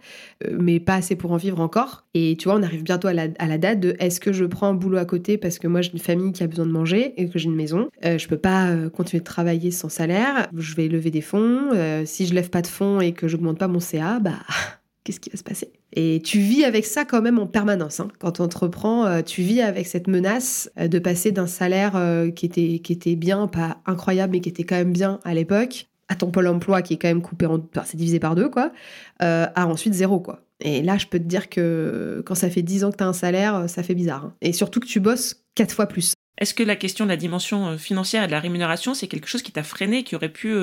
[0.51, 2.05] mais pas assez pour en vivre encore.
[2.13, 4.73] Et tu vois, on arrive bientôt à la, date de est-ce que je prends un
[4.73, 7.27] boulot à côté parce que moi, j'ai une famille qui a besoin de manger et
[7.27, 7.89] que j'ai une maison.
[8.03, 10.47] je peux pas continuer de travailler sans salaire.
[10.55, 11.71] Je vais lever des fonds.
[12.05, 14.33] si je lève pas de fonds et que j'augmente pas mon CA, bah,
[15.07, 17.99] qu'est-ce qui va se passer et tu vis avec ça quand même en permanence.
[17.99, 18.09] Hein.
[18.19, 22.29] Quand tu entreprends, euh, tu vis avec cette menace euh, de passer d'un salaire euh,
[22.29, 25.87] qui, était, qui était bien, pas incroyable, mais qui était quand même bien à l'époque,
[26.07, 27.59] à ton pôle emploi qui est quand même coupé en...
[27.85, 28.71] c'est divisé par deux, quoi,
[29.19, 30.43] à ensuite zéro, quoi.
[30.59, 33.07] Et là, je peux te dire que quand ça fait 10 ans que tu as
[33.07, 34.25] un salaire, ça fait bizarre.
[34.25, 34.33] Hein.
[34.41, 36.13] Et surtout que tu bosses quatre fois plus.
[36.39, 39.41] Est-ce que la question de la dimension financière et de la rémunération, c'est quelque chose
[39.41, 40.55] qui t'a freiné, qui aurait pu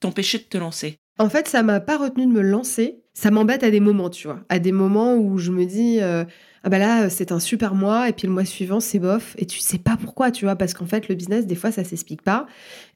[0.00, 0.96] t'empêcher de te lancer?
[1.18, 4.28] En fait, ça m'a pas retenu de me lancer ça m'embête à des moments, tu
[4.28, 4.40] vois.
[4.48, 6.24] À des moments où je me dis, euh,
[6.62, 9.34] ah bah là c'est un super mois et puis le mois suivant c'est bof.
[9.38, 11.84] Et tu sais pas pourquoi tu vois parce qu'en fait le business des fois ça
[11.84, 12.46] s'explique pas.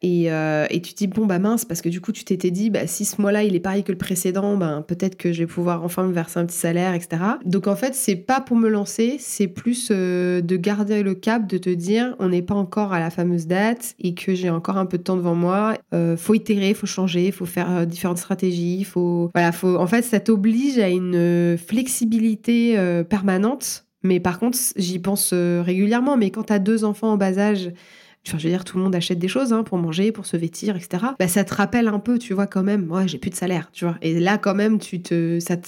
[0.03, 2.51] Et, euh, et, tu te dis bon bah mince parce que du coup tu t'étais
[2.51, 5.41] dit bah si ce mois-là il est pareil que le précédent ben peut-être que je
[5.41, 8.59] vais pouvoir enfin me verser un petit salaire etc donc en fait c'est pas pour
[8.59, 12.55] me lancer c'est plus euh, de garder le cap de te dire on n'est pas
[12.55, 15.79] encore à la fameuse date et que j'ai encore un peu de temps devant moi.
[15.95, 20.21] Euh, faut itérer faut changer faut faire différentes stratégies faut voilà faut en fait ça
[20.21, 22.77] t'oblige à une flexibilité
[23.09, 23.54] permanente
[24.05, 26.17] mais par contre, j'y pense euh, régulièrement.
[26.17, 27.73] Mais quand tu as deux enfants en bas âge,
[28.27, 30.37] enfin, je veux dire, tout le monde achète des choses hein, pour manger, pour se
[30.37, 31.05] vêtir, etc.
[31.19, 32.91] Bah, ça te rappelle un peu, tu vois, quand même.
[32.93, 33.97] Ouais, j'ai plus de salaire, tu vois.
[34.03, 35.67] Et là, quand même, tu te, ça te,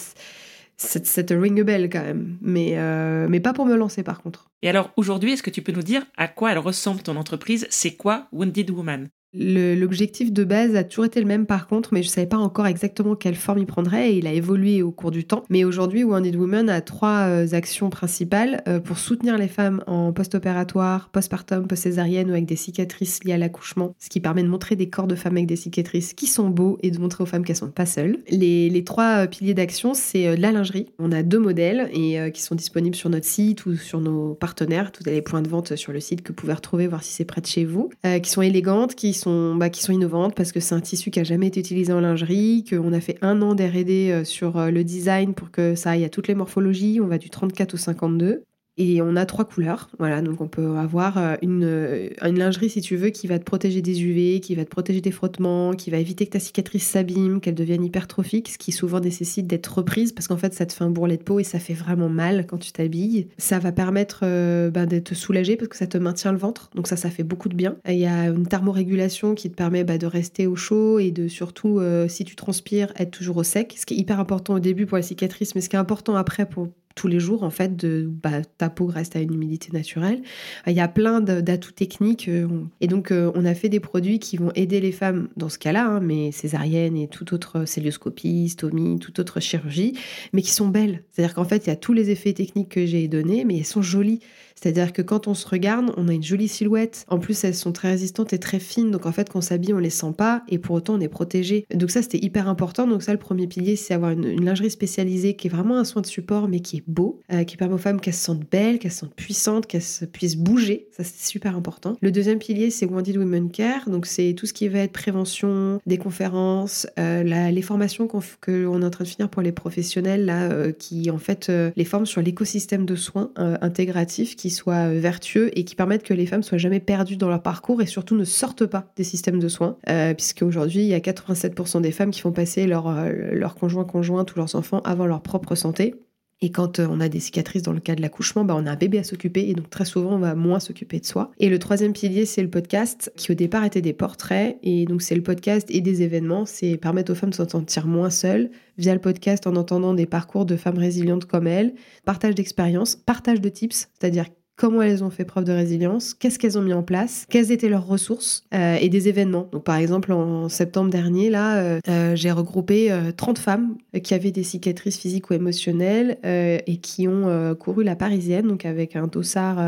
[0.76, 2.36] ça te, ring a bell quand même.
[2.42, 4.50] Mais, euh, mais pas pour me lancer, par contre.
[4.62, 7.66] Et alors, aujourd'hui, est-ce que tu peux nous dire à quoi elle ressemble ton entreprise?
[7.70, 9.08] C'est quoi Wounded Woman?
[9.38, 12.38] L'objectif de base a toujours été le même par contre, mais je ne savais pas
[12.38, 15.42] encore exactement quelle forme il prendrait et il a évolué au cours du temps.
[15.50, 20.12] Mais aujourd'hui, Wounded Woman a trois euh, actions principales euh, pour soutenir les femmes en
[20.12, 24.76] post-opératoire, postpartum, post-césarienne ou avec des cicatrices liées à l'accouchement, ce qui permet de montrer
[24.76, 27.44] des corps de femmes avec des cicatrices qui sont beaux et de montrer aux femmes
[27.44, 28.18] qu'elles sont pas seules.
[28.30, 30.86] Les, trois euh, piliers d'action, c'est la lingerie.
[30.98, 34.92] On a deux modèles et qui sont disponibles sur notre site ou sur nos partenaires.
[34.92, 37.24] Tous les points de vente sur le site que vous pouvez retrouver, voir si c'est
[37.24, 37.90] près de chez vous,
[38.22, 41.20] qui sont élégantes, qui sont bah, qui sont innovantes parce que c'est un tissu qui
[41.20, 44.70] a jamais été utilisé en lingerie, qu'on a fait un an d'R&D euh, sur euh,
[44.70, 47.00] le design pour que ça aille à toutes les morphologies.
[47.00, 48.44] On va du 34 au 52.
[48.78, 52.68] Et on a trois couleurs, voilà, donc on peut avoir euh, une, euh, une, lingerie
[52.68, 55.72] si tu veux qui va te protéger des UV, qui va te protéger des frottements,
[55.72, 59.68] qui va éviter que ta cicatrice s'abîme, qu'elle devienne hypertrophique, ce qui souvent nécessite d'être
[59.68, 62.10] reprise parce qu'en fait ça te fait un bourrelet de peau et ça fait vraiment
[62.10, 63.28] mal quand tu t'habilles.
[63.38, 67.08] Ça va permettre euh, ben, parce que ça te maintient le ventre, donc ça ça
[67.08, 67.76] fait beaucoup de bien.
[67.88, 71.28] Il y a une thermorégulation qui te permet bah, de rester au chaud et de
[71.28, 74.84] surtout si tu transpires être toujours au sec, ce qui est hyper important au début
[74.84, 77.76] pour la cicatrice, mais ce qui est important après pour tous les jours, en fait,
[77.76, 80.22] de, bah, ta peau reste à une humidité naturelle.
[80.66, 82.26] Il y a plein d'atouts techniques.
[82.28, 82.48] Euh,
[82.80, 85.58] et donc, euh, on a fait des produits qui vont aider les femmes dans ce
[85.58, 89.92] cas-là, hein, mais césarienne et toute autre célioscopie, stomie, toute autre chirurgie,
[90.32, 91.04] mais qui sont belles.
[91.12, 93.66] C'est-à-dire qu'en fait, il y a tous les effets techniques que j'ai donnés, mais elles
[93.66, 94.20] sont jolies.
[94.60, 97.04] C'est-à-dire que quand on se regarde, on a une jolie silhouette.
[97.08, 98.90] En plus, elles sont très résistantes et très fines.
[98.90, 101.08] Donc en fait, quand on s'habille, on les sent pas et pour autant, on est
[101.08, 101.66] protégé.
[101.74, 102.86] Donc ça, c'était hyper important.
[102.86, 106.02] Donc ça, le premier pilier, c'est avoir une, lingerie spécialisée qui est vraiment un soin
[106.02, 108.78] de support, mais qui est beau, euh, qui permet aux femmes qu'elles se sentent belles,
[108.78, 110.88] qu'elles se sentent puissantes, qu'elles puissent bouger.
[110.92, 111.96] Ça, c'est super important.
[112.00, 113.90] Le deuxième pilier, c'est Wounded Women Care.
[113.90, 118.84] Donc, c'est tout ce qui va être prévention, des conférences, euh, les formations qu'on est
[118.84, 122.22] en train de finir pour les professionnels, là, euh, qui en fait les forment sur
[122.22, 127.16] l'écosystème de soins intégratifs soit vertueux et qui permettent que les femmes soient jamais perdues
[127.16, 129.76] dans leur parcours et surtout ne sortent pas des systèmes de soins,
[130.16, 134.38] puisque aujourd'hui, il y a 87% des femmes qui font passer leur, leur conjoint, ou
[134.38, 135.94] leurs enfants avant leur propre santé.
[136.42, 138.72] Et quand euh, on a des cicatrices dans le cas de l'accouchement, bah on a
[138.72, 141.30] un bébé à s'occuper et donc très souvent on va moins s'occuper de soi.
[141.38, 144.58] Et le troisième pilier, c'est le podcast qui au départ était des portraits.
[144.62, 147.86] Et donc c'est le podcast et des événements, c'est permettre aux femmes de se sentir
[147.86, 152.34] moins seules via le podcast en entendant des parcours de femmes résilientes comme elles, partage
[152.34, 156.62] d'expériences, partage de tips, c'est-à-dire comment elles ont fait preuve de résilience, qu'est-ce qu'elles ont
[156.62, 159.48] mis en place, quelles étaient leurs ressources euh, et des événements?
[159.52, 164.30] Donc par exemple en septembre dernier, là, euh, euh, j'ai regroupé 30 femmes qui avaient
[164.30, 169.58] des cicatrices physiques ou émotionnelles et qui ont couru la Parisienne, donc avec un dossard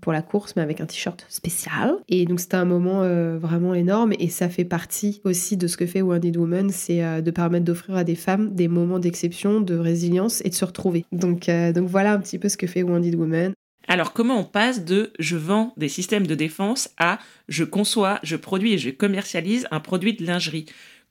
[0.00, 1.94] pour la course, mais avec un t-shirt spécial.
[2.08, 3.00] Et donc c'était un moment
[3.38, 7.30] vraiment énorme et ça fait partie aussi de ce que fait Wounded Woman, c'est de
[7.30, 11.04] permettre d'offrir à des femmes des moments d'exception, de résilience et de se retrouver.
[11.12, 13.54] Donc, donc voilà un petit peu ce que fait Wounded Woman.
[13.88, 18.36] Alors comment on passe de je vends des systèmes de défense à je conçois, je
[18.36, 20.66] produis et je commercialise un produit de lingerie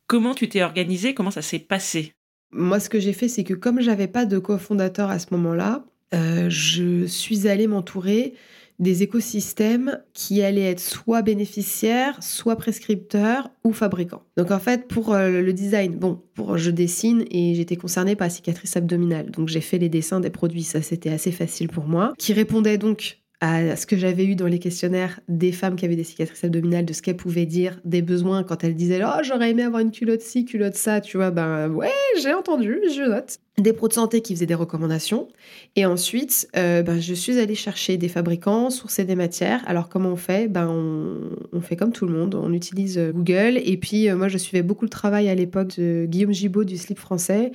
[0.10, 1.14] Comment tu t'es organisé?
[1.14, 2.14] Comment ça s'est passé?
[2.52, 5.86] Moi, ce que j'ai fait, c'est que comme j'avais pas de cofondateur à ce moment-là,
[6.16, 8.34] euh, je suis allée m'entourer
[8.80, 14.24] des écosystèmes qui allaient être soit bénéficiaires, soit prescripteurs ou fabricants.
[14.38, 18.28] Donc en fait, pour euh, le design, bon, pour je dessine et j'étais concernée par
[18.28, 19.32] la cicatrice abdominale.
[19.32, 22.78] Donc j'ai fait les dessins des produits, ça c'était assez facile pour moi, qui répondait
[22.78, 26.44] donc à ce que j'avais eu dans les questionnaires des femmes qui avaient des cicatrices
[26.44, 29.82] abdominales, de ce qu'elles pouvaient dire, des besoins quand elles disaient Oh, j'aurais aimé avoir
[29.82, 31.88] une culotte ci, culotte ça, tu vois, ben ouais,
[32.22, 35.28] j'ai entendu, je note des pros de santé qui faisaient des recommandations.
[35.76, 39.62] Et ensuite, euh, ben, je suis allée chercher des fabricants, sourcer des matières.
[39.68, 40.48] Alors comment on fait?
[40.48, 43.60] Ben, on, fait comme tout le monde, on utilise euh, Google.
[43.64, 46.78] Et puis euh, moi, je suivais beaucoup le travail à l'époque de Guillaume Gibaud du
[46.78, 47.52] Slip français,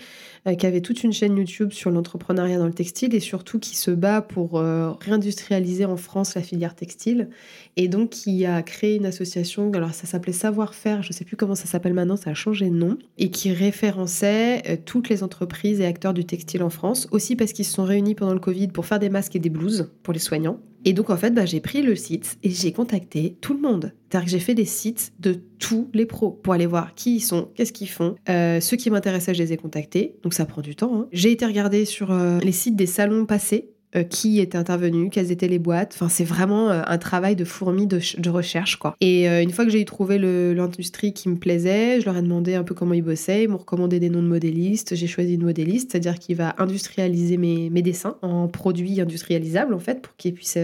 [0.58, 3.90] qui avait toute une chaîne YouTube sur l'entrepreneuriat dans le textile et surtout qui se
[3.90, 4.60] bat pour
[5.00, 7.30] réindustrialiser en France la filière textile.
[7.76, 11.38] Et donc qui a créé une association, alors ça s'appelait Savoir-faire, je ne sais plus
[11.38, 15.80] comment ça s'appelle maintenant, ça a changé de nom, et qui référençait toutes les entreprises
[15.80, 18.86] et du textile en France, aussi parce qu'ils se sont réunis pendant le Covid pour
[18.86, 20.58] faire des masques et des blouses pour les soignants.
[20.84, 23.92] Et donc en fait, bah, j'ai pris le site et j'ai contacté tout le monde.
[24.10, 27.20] C'est-à-dire que j'ai fait des sites de tous les pros pour aller voir qui ils
[27.20, 28.16] sont, qu'est-ce qu'ils font.
[28.28, 30.16] Euh, ceux qui m'intéressaient, je les ai contactés.
[30.22, 30.94] Donc ça prend du temps.
[30.94, 31.08] Hein.
[31.12, 33.70] J'ai été regarder sur euh, les sites des salons passés
[34.02, 35.92] qui était intervenu, quelles étaient les boîtes.
[35.94, 38.96] Enfin, c'est vraiment euh, un travail de fourmi de, recherche, quoi.
[39.00, 42.54] Et euh, une fois que j'ai trouvé l'industrie qui me plaisait, je leur ai demandé
[42.54, 43.44] un peu comment ils bossaient.
[43.44, 44.94] Ils m'ont recommandé des noms de modélistes.
[44.94, 49.78] J'ai choisi une modéliste, c'est-à-dire qui va industrialiser mes, mes, dessins en produits industrialisables, en
[49.78, 50.58] fait, pour qu'ils puissent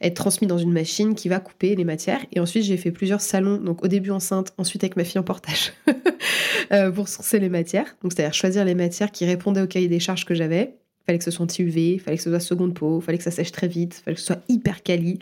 [0.00, 2.20] être transmis dans une machine qui va couper les matières.
[2.32, 5.24] Et ensuite, j'ai fait plusieurs salons, donc au début enceinte, ensuite avec ma fille en
[5.24, 5.72] portage,
[6.94, 7.96] pour sourcer les matières.
[8.02, 10.74] Donc, c'est-à-dire choisir les matières qui répondaient au cahier des charges que j'avais
[11.06, 13.52] fallait que ce soit anti-UV, fallait que ce soit seconde peau, fallait que ça sèche
[13.52, 15.18] très vite, fallait que ce soit hyper quali.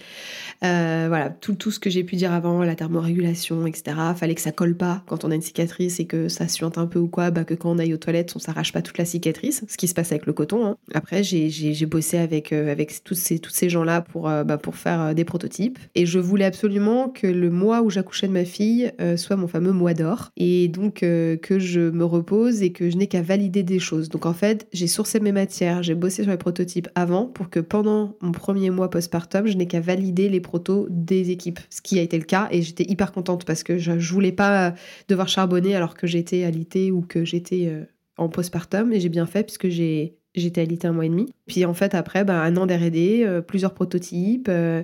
[0.65, 3.97] Euh, voilà, tout, tout ce que j'ai pu dire avant, la thermorégulation, etc.
[4.17, 6.87] Fallait que ça colle pas quand on a une cicatrice et que ça suinte un
[6.87, 9.05] peu ou quoi, bah que quand on aille aux toilettes, on s'arrache pas toute la
[9.05, 10.67] cicatrice, ce qui se passe avec le coton.
[10.67, 10.77] Hein.
[10.95, 14.77] Après, j'ai bossé avec, euh, avec tous ces, tous ces gens-là pour, euh, bah, pour
[14.77, 15.79] faire des prototypes.
[15.97, 19.73] Et je voulais absolument que le mois où j'accouchais de ma fille soit mon fameux
[19.73, 20.31] mois d'or.
[20.37, 24.09] Et donc que je me repose et que je n'ai qu'à valider des choses.
[24.09, 27.61] Donc en fait, j'ai sourcé mes matières j'ai bossé sur les prototypes avant pour que
[27.61, 31.99] pendant mon premier mois postpartum, je n'ai qu'à valider les protos des équipes, ce qui
[31.99, 34.75] a été le cas et j'étais hyper contente parce que je, je voulais pas
[35.09, 37.85] devoir charbonner alors que j'étais alité ou que j'étais euh,
[38.19, 41.33] en postpartum et j'ai bien fait puisque j'ai j'étais alité un mois et demi.
[41.47, 44.83] Puis en fait après ben, un an d'R&D, euh, plusieurs prototypes euh,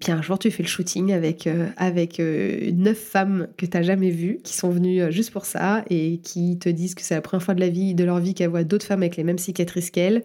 [0.00, 3.76] puis un jour, tu fais le shooting avec, euh, avec euh, neuf femmes que tu
[3.76, 7.00] n'as jamais vues, qui sont venues euh, juste pour ça et qui te disent que
[7.00, 9.16] c'est la première fois de, la vie, de leur vie qu'elles voient d'autres femmes avec
[9.16, 10.22] les mêmes cicatrices qu'elles,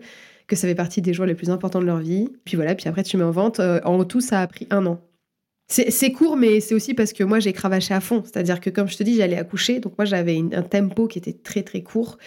[0.48, 2.28] que ça fait partie des jours les plus importants de leur vie.
[2.44, 3.62] Puis voilà, puis après, tu mets en vente.
[3.62, 5.00] en tout, ça a pris un an.
[5.72, 8.24] C'est court, mais c'est aussi parce que moi, j'ai cravaché à fond.
[8.26, 9.80] C'est-à-dire que, comme je te dis, j'allais accoucher.
[9.80, 12.18] Donc, moi, j'avais un tempo qui était très, très court.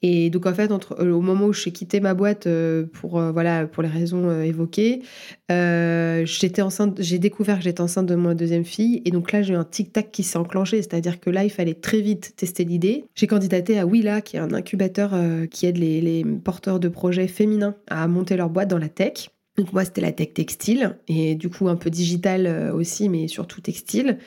[0.00, 3.18] Et donc, en fait, entre, euh, au moment où j'ai quitté ma boîte euh, pour,
[3.18, 5.02] euh, voilà, pour les raisons évoquées,
[5.50, 9.02] j'étais enceinte, j'ai découvert que j'étais enceinte de ma deuxième fille.
[9.04, 10.78] Et donc là, j'ai eu un tic-tac qui s'est enclenché.
[10.78, 13.04] C'est-à-dire que là, il fallait très vite tester l'idée.
[13.14, 15.12] J'ai candidaté à Willa, qui est un incubateur
[15.50, 19.33] qui aide les, les porteurs de projets féminins à monter leur boîte dans la tech.
[19.56, 23.28] Donc moi, c'était la tech textile et du coup un peu digital euh, aussi, mais
[23.28, 24.18] surtout textile.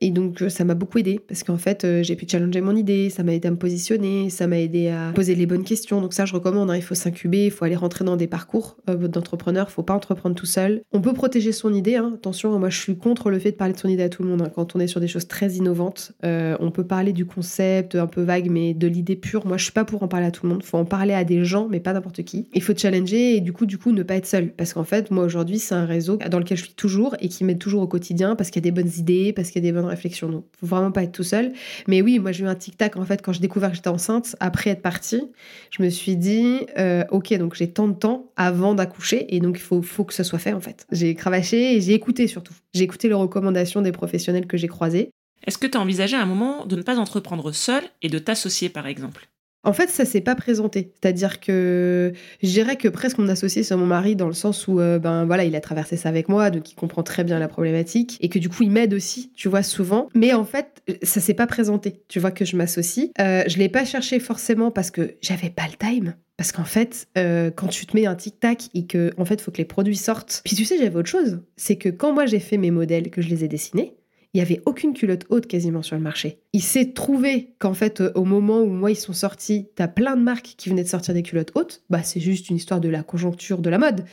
[0.00, 2.76] Et donc euh, ça m'a beaucoup aidé parce qu'en fait, euh, j'ai pu challenger mon
[2.76, 6.00] idée, ça m'a aidé à me positionner, ça m'a aidé à poser les bonnes questions.
[6.00, 8.76] Donc ça, je recommande, hein, il faut s'incuber, il faut aller rentrer dans des parcours
[8.86, 10.82] d'entrepreneur, faut pas entreprendre tout seul.
[10.92, 12.12] On peut protéger son idée, hein.
[12.14, 14.28] attention, moi je suis contre le fait de parler de son idée à tout le
[14.28, 14.42] monde.
[14.42, 14.52] Hein.
[14.54, 18.22] Quand on est sur des choses très innovantes, on peut parler du concept un peu
[18.22, 20.52] vague, mais de l'idée pure, moi je suis pas pour en parler à tout le
[20.52, 20.62] monde.
[20.62, 22.46] Faut en parler à des gens, mais pas n'importe qui.
[22.54, 25.10] Il faut challenger et du coup, du coup, ne pas être seul parce en fait,
[25.10, 27.86] moi aujourd'hui, c'est un réseau dans lequel je suis toujours et qui m'aide toujours au
[27.86, 30.28] quotidien parce qu'il y a des bonnes idées, parce qu'il y a des bonnes réflexions.
[30.28, 31.52] Donc, faut vraiment pas être tout seul.
[31.86, 34.36] Mais oui, moi j'ai eu un tic-tac en fait quand je découvert que j'étais enceinte,
[34.40, 35.22] après être partie,
[35.70, 39.58] je me suis dit, euh, ok, donc j'ai tant de temps avant d'accoucher et donc
[39.58, 40.86] il faut, faut que ce soit fait en fait.
[40.92, 42.54] J'ai cravaché et j'ai écouté surtout.
[42.74, 45.10] J'ai écouté les recommandations des professionnels que j'ai croisés.
[45.46, 48.18] Est-ce que tu as envisagé à un moment de ne pas entreprendre seul et de
[48.18, 49.28] t'associer par exemple?
[49.66, 50.92] En fait, ça s'est pas présenté.
[50.94, 54.78] C'est-à-dire que je dirais que presque mon associé, c'est mon mari, dans le sens où,
[54.80, 57.48] euh, ben voilà, il a traversé ça avec moi, donc il comprend très bien la
[57.48, 60.08] problématique et que du coup, il m'aide aussi, tu vois, souvent.
[60.14, 62.00] Mais en fait, ça s'est pas présenté.
[62.06, 63.10] Tu vois que je m'associe.
[63.20, 66.14] Euh, je l'ai pas cherché forcément parce que j'avais pas le time.
[66.36, 69.50] Parce qu'en fait, euh, quand tu te mets un tic-tac et que, en fait, faut
[69.50, 70.42] que les produits sortent.
[70.44, 71.40] Puis tu sais, j'avais autre chose.
[71.56, 73.96] C'est que quand moi j'ai fait mes modèles, que je les ai dessinés,
[74.36, 76.42] il n'y avait aucune culotte haute quasiment sur le marché.
[76.52, 80.14] Il s'est trouvé qu'en fait, euh, au moment où moi ils sont sortis, t'as plein
[80.14, 81.82] de marques qui venaient de sortir des culottes hautes.
[81.88, 84.04] Bah, c'est juste une histoire de la conjoncture de la mode.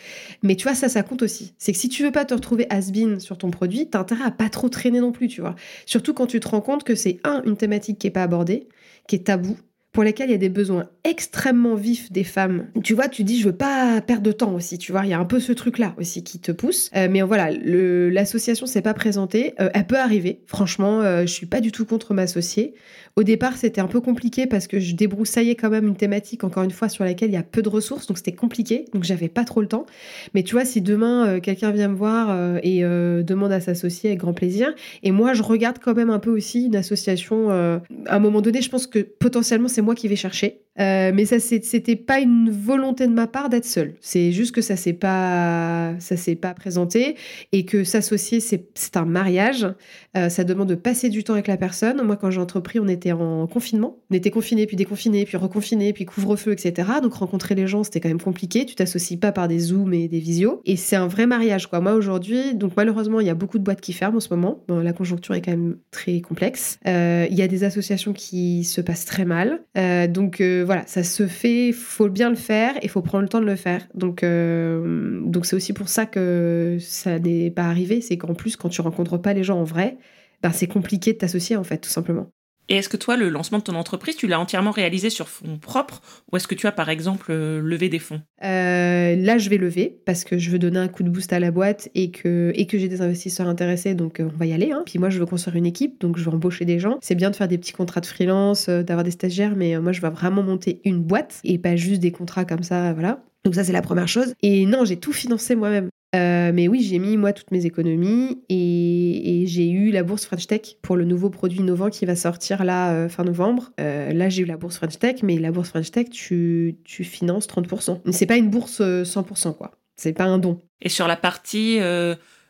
[0.41, 1.55] Mais tu vois, ça, ça compte aussi.
[1.57, 4.31] C'est que si tu veux pas te retrouver has-been sur ton produit, t'as intérêt à
[4.31, 5.55] pas trop traîner non plus, tu vois.
[5.85, 8.69] Surtout quand tu te rends compte que c'est un, une thématique qui est pas abordée,
[9.09, 9.57] qui est tabou,
[9.93, 12.65] pour lesquels il y a des besoins extrêmement vifs des femmes.
[12.83, 15.13] Tu vois, tu dis je veux pas perdre de temps aussi, tu vois, il y
[15.13, 16.89] a un peu ce truc là aussi qui te pousse.
[16.95, 20.41] Euh, mais voilà, l'association s'est pas présentée, euh, elle peut arriver.
[20.47, 22.73] Franchement, euh, je suis pas du tout contre m'associer.
[23.15, 26.63] Au départ, c'était un peu compliqué parce que je débroussaillais quand même une thématique, encore
[26.63, 29.27] une fois, sur laquelle il y a peu de ressources, donc c'était compliqué, donc j'avais
[29.27, 29.85] pas trop le temps.
[30.33, 34.19] Mais tu vois, si demain euh, quelqu'un vient me voir et demande à s'associer avec
[34.19, 38.19] grand plaisir, et moi je regarde quand même un peu aussi une association, à un
[38.19, 40.61] moment donné, je pense que potentiellement c'est moi qui vais chercher.
[40.77, 43.95] Mais ça, c'était pas une volonté de ma part d'être seule.
[44.01, 47.15] C'est juste que ça s'est pas, ça s'est pas présenté
[47.51, 49.67] et que s'associer, c'est un mariage.
[50.13, 52.01] ça demande de passer du temps avec la personne.
[52.03, 53.97] Moi, quand j'ai entrepris, on était en confinement.
[54.11, 56.87] On était confiné, puis déconfiné, puis reconfiné, puis couvre-feu, etc.
[57.01, 58.65] Donc rencontrer les gens, c'était quand même compliqué.
[58.65, 60.61] Tu t'associes pas par des zooms et des visios.
[60.65, 61.79] Et c'est un vrai mariage, quoi.
[61.79, 64.63] Moi, aujourd'hui, donc malheureusement, il y a beaucoup de boîtes qui ferment en ce moment.
[64.69, 66.79] la conjoncture est quand même très complexe.
[66.87, 69.61] Euh, il y a des associations qui se passent très mal.
[69.77, 73.29] Euh, donc euh, voilà, ça se fait, faut bien le faire et faut prendre le
[73.29, 73.87] temps de le faire.
[73.93, 78.01] Donc donc c'est aussi pour ça que ça n'est pas arrivé.
[78.01, 79.97] C'est qu'en plus, quand tu rencontres pas les gens en vrai,
[80.41, 82.31] ben, c'est compliqué de t'associer en fait, tout simplement.
[82.69, 85.57] Et est-ce que toi, le lancement de ton entreprise, tu l'as entièrement réalisé sur fonds
[85.57, 88.21] propres ou est-ce que tu as par exemple euh, levé des fonds?
[88.43, 91.39] Euh, Là, je vais lever parce que je veux donner un coup de boost à
[91.39, 94.71] la boîte et que, j'ai des investisseurs intéressés, donc euh, on va y aller.
[94.71, 94.83] Hein.
[94.85, 96.97] Puis moi, je veux construire une équipe, donc je veux embaucher des gens.
[97.01, 100.01] C'est bien de faire des petits contrats de freelance, d'avoir des stagiaires, mais moi, je
[100.01, 103.23] veux vraiment monter une boîte et pas juste des contrats comme ça, voilà.
[103.43, 104.33] Donc ça, c'est la première chose.
[104.41, 105.89] Et non, j'ai tout financé moi-même.
[106.15, 110.47] Euh, mais oui, j'ai mis moi toutes mes économies et, j'ai eu la bourse French
[110.47, 113.71] Tech pour le nouveau produit innovant qui va sortir là euh, fin novembre.
[113.79, 117.03] Euh, là, j'ai eu la bourse French Tech, mais la bourse French Tech, tu, tu
[117.03, 117.99] finances 30%.
[118.11, 119.71] C'est pas une bourse 100%, quoi.
[119.95, 120.61] C'est pas un don.
[120.81, 121.79] Et sur la partie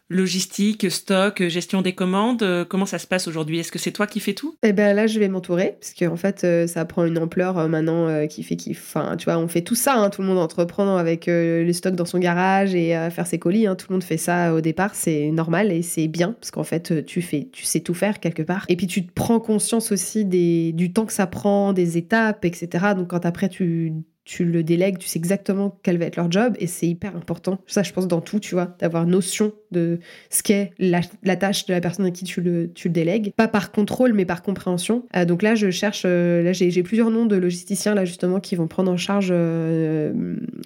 [0.09, 3.59] logistique, stock, gestion des commandes euh, Comment ça se passe aujourd'hui?
[3.59, 4.55] Est-ce que c'est toi qui fais tout?
[4.63, 7.67] Eh ben là, je vais m'entourer parce qu'en fait, euh, ça prend une ampleur euh,
[7.67, 9.95] maintenant qui fait qu'il, enfin, tu vois, on fait tout ça.
[9.95, 13.67] Hein, tout le monde entreprend avec le stock dans son garage et faire ses colis.
[13.67, 16.63] Hein, tout le monde fait ça au départ, c'est normal et c'est bien parce qu'en
[16.63, 18.65] fait, tu fais, tu sais tout faire quelque part.
[18.69, 22.93] Et puis tu prends conscience aussi des, du temps que ça prend, des étapes, etc.
[22.95, 23.93] Donc quand après tu
[24.25, 27.59] tu le délègues, tu sais exactement quel va être leur job et c'est hyper important.
[27.67, 31.01] Ça, je pense dans tout, tu vois, d'avoir notion de ce qu'est la,
[31.35, 33.33] tâche de la personne à qui tu le, tu le délègues.
[33.35, 35.05] Pas par contrôle, mais par compréhension.
[35.15, 38.55] Euh, donc là, je cherche, euh, là, j'ai plusieurs noms de logisticiens, là, justement, qui
[38.55, 40.13] vont prendre en charge euh,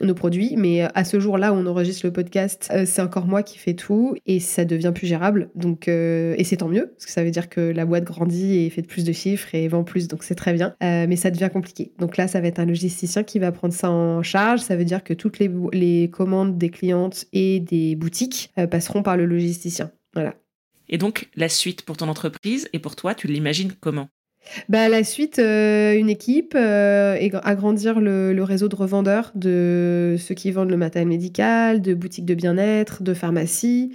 [0.02, 0.56] nos produits.
[0.58, 4.16] Mais à ce jour-là où on enregistre le podcast, c'est encore moi qui fais tout
[4.26, 5.50] et ça devient plus gérable.
[5.56, 8.70] Donc, et c'est tant mieux, parce que ça veut dire que la boîte grandit et
[8.70, 10.76] fait de plus de chiffres et vend plus, donc c'est très bien.
[10.82, 11.94] mais ça devient compliqué.
[11.98, 14.62] Donc là, ça va être un logisticien qui va prendre ça en charge.
[14.62, 19.18] Ça veut dire que toutes les, commandes des clientes et des boutiques euh, passeront par
[19.18, 19.92] le logisticien.
[20.14, 20.36] Voilà.
[20.90, 24.10] Et donc, la suite pour ton entreprise et pour toi, tu l'imagines comment?
[24.70, 30.36] Bah, la suite, euh, une équipe, euh, et agrandir le, réseau de revendeurs, de ceux
[30.36, 33.92] qui vendent le matériel médical, de boutiques de bien-être, de pharmacie.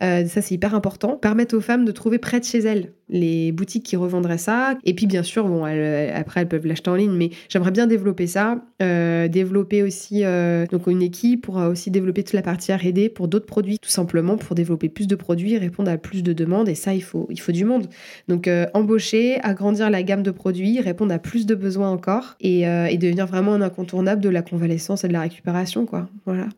[0.00, 1.16] ça, c'est hyper important.
[1.16, 4.76] Permettre aux femmes de trouver près de chez elles les boutiques qui revendraient ça.
[4.84, 8.26] Et puis bien sûr, bon, après elles peuvent l'acheter en ligne, mais j'aimerais bien développer
[8.26, 13.08] ça, euh, développer aussi euh, donc une équipe pour aussi développer toute la partie R&D
[13.08, 16.68] pour d'autres produits, tout simplement pour développer plus de produits, répondre à plus de demandes.
[16.68, 17.88] Et ça, il faut il faut du monde.
[18.28, 22.98] Donc embaucher, agrandir la gamme de produits, répondre à plus de besoins encore et, et
[22.98, 26.08] devenir vraiment un incontournable de la convalescence et de la récupération, quoi.
[26.24, 26.48] Voilà.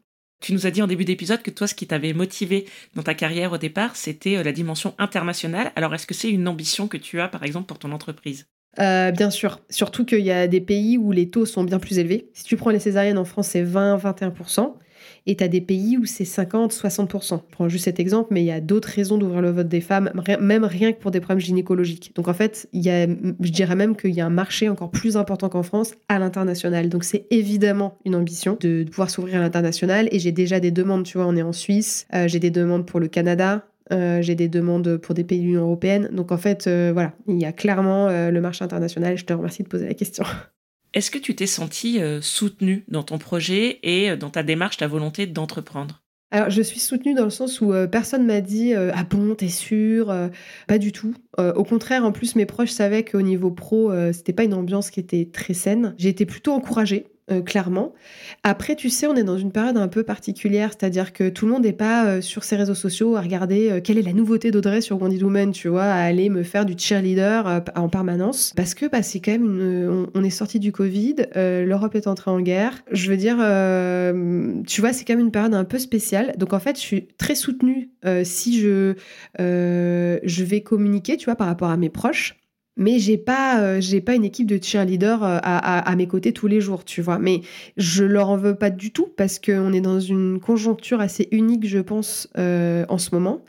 [0.41, 3.15] Tu nous as dit en début d'épisode que toi, ce qui t'avait motivé dans ta
[3.15, 5.73] carrière au départ, c'était euh, la dimension internationale.
[5.75, 8.47] Alors, est-ce que c'est une ambition que tu as, par exemple, pour ton entreprise?
[8.79, 11.99] Euh, bien sûr, surtout qu'il y a des pays où les taux sont bien plus
[11.99, 12.31] élevés.
[12.35, 14.75] Si tu prends les césariennes en France, c'est 20-21%.
[15.29, 17.37] Et tu as des pays où c'est 50-60%.
[17.37, 19.83] Je prends juste cet exemple, mais il y a d'autres raisons d'ouvrir le vote des
[19.83, 20.11] femmes,
[20.41, 22.13] même rien que pour des problèmes gynécologiques.
[22.15, 24.91] Donc en fait, il y a, je dirais même qu'il y a un marché encore
[24.91, 26.89] plus important qu'en France à l'international.
[26.89, 30.09] Donc c'est évidemment une ambition de, pouvoir s'ouvrir à l'international.
[30.13, 32.87] Et j'ai déjà des demandes, tu vois, on est en Suisse, euh, j'ai des demandes
[32.87, 36.09] pour le Canada, euh, j'ai des demandes pour des pays de l'Union européenne.
[36.11, 39.19] Donc en fait, euh, voilà, il y a clairement le marché international.
[39.19, 40.25] Je te remercie de poser la question.
[40.95, 44.79] Est-ce que tu t'es senti euh, soutenu dans ton projet et euh, dans ta démarche,
[44.79, 46.03] ta volonté d'entreprendre?
[46.31, 49.49] Alors, je suis soutenue dans le sens où euh, personne m'a dit Ah bon, t'es
[49.49, 50.15] sûr
[50.67, 51.15] Pas du tout.
[51.39, 55.01] au contraire, en plus, mes proches savaient qu'au niveau pro, c'était pas une ambiance qui
[55.01, 55.95] était très saine.
[55.97, 57.07] J'ai été plutôt encouragée.
[57.31, 57.93] Euh, clairement.
[58.43, 61.53] Après, tu sais, on est dans une période un peu particulière, c'est-à-dire que tout le
[61.53, 64.51] monde n'est pas euh, sur ses réseaux sociaux à regarder euh, quelle est la nouveauté
[64.51, 68.55] d'Audrey sur Wonder Woman, tu vois, à aller me faire du cheerleader en permanence.
[68.57, 70.07] Parce que bah, c'est quand même une...
[70.15, 72.83] on, est sorti du Covid, l'Europe est entrée en guerre.
[72.91, 73.37] Je veux dire,
[74.67, 76.35] tu vois, c'est quand même une période un peu spéciale.
[76.39, 77.91] Donc en fait, je suis très soutenue
[78.25, 78.95] si je,
[79.39, 82.39] je vais communiquer, tu vois, par rapport à mes proches
[82.79, 86.47] mais j'ai pas euh, j'ai pas une équipe de cheerleaders euh, à, mes côtés tous
[86.47, 87.19] les jours tu vois.
[87.19, 87.43] Mais
[87.77, 91.67] je leur en veux pas du tout parce qu'on est dans une conjoncture assez unique
[91.67, 93.43] je pense euh, en ce moment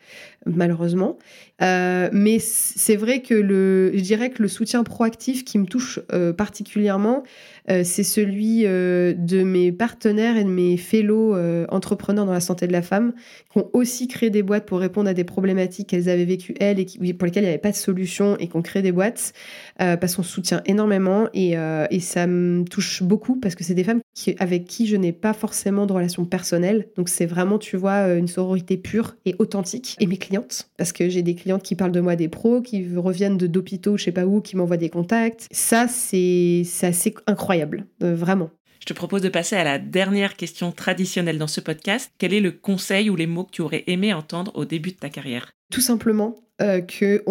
[0.46, 1.18] malheureusement.
[1.60, 6.00] Mais c'est vrai que le je dirais que le soutien proactif qui me touche
[6.38, 7.24] particulièrement
[7.70, 12.40] euh, c'est celui euh, de mes partenaires et de mes fellow euh, entrepreneurs dans la
[12.40, 13.14] santé de la femme
[13.52, 16.80] qui ont aussi créé des boîtes pour répondre à des problématiques qu'elles avaient vécues elles
[16.80, 19.34] et pour lesquelles il n'y avait pas de solution et qu'on crée des boîtes
[19.78, 21.56] parce qu'on soutient énormément et,
[22.00, 24.02] ça me touche beaucoup parce que c'est des femmes
[24.38, 26.90] avec qui je n'ai pas forcément de relation personnelle.
[26.96, 29.96] Donc c'est vraiment, tu vois, une sororité pure et authentique.
[30.00, 32.96] Et mes clientes, parce que j'ai des clientes qui parlent de moi des pros, qui
[32.96, 35.48] reviennent de d'hôpitaux, je sais pas où, qui m'envoient des contacts.
[35.52, 38.50] Ça, c'est assez incroyable euh, vraiment.
[38.80, 42.12] Je te propose de passer à la dernière question traditionnelle dans ce podcast.
[42.18, 44.98] Quel est le conseil ou les mots que tu aurais aimé entendre au début de
[44.98, 45.52] ta carrière?
[45.72, 47.24] Tout simplement euh, que,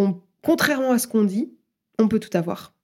[0.42, 1.50] contrairement à ce qu'on dit,
[1.98, 2.74] on peut tout avoir,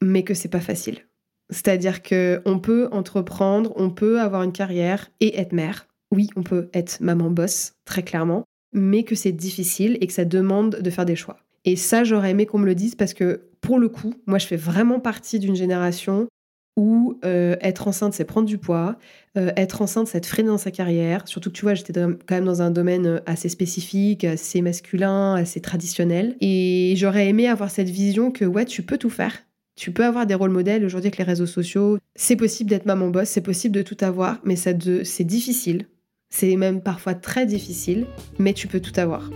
[0.00, 1.06] mais que c'est pas facile.
[1.50, 5.86] C'est-à-dire que on peut entreprendre, on peut avoir une carrière et être mère.
[6.12, 10.24] Oui, on peut être maman boss, très clairement, mais que c'est difficile et que ça
[10.24, 11.38] demande de faire des choix.
[11.64, 14.46] Et ça, j'aurais aimé qu'on me le dise parce que, pour le coup, moi, je
[14.46, 16.28] fais vraiment partie d'une génération
[16.76, 18.96] où euh, être enceinte, c'est prendre du poids,
[19.36, 21.26] euh, être enceinte, c'est être freiné dans sa carrière.
[21.28, 25.34] Surtout que tu vois, j'étais quand même dans un domaine euh, assez spécifique, assez masculin,
[25.34, 26.36] assez traditionnel.
[26.40, 29.42] Et j'aurais aimé avoir cette vision que ouais, tu peux tout faire.
[29.76, 31.98] Tu peux avoir des rôles modèles aujourd'hui avec les réseaux sociaux.
[32.14, 34.72] C'est possible d'être maman boss, c'est possible de tout avoir, mais ça
[35.04, 35.86] c'est difficile.
[36.28, 38.06] C'est même parfois très difficile,
[38.38, 39.30] mais tu peux tout avoir.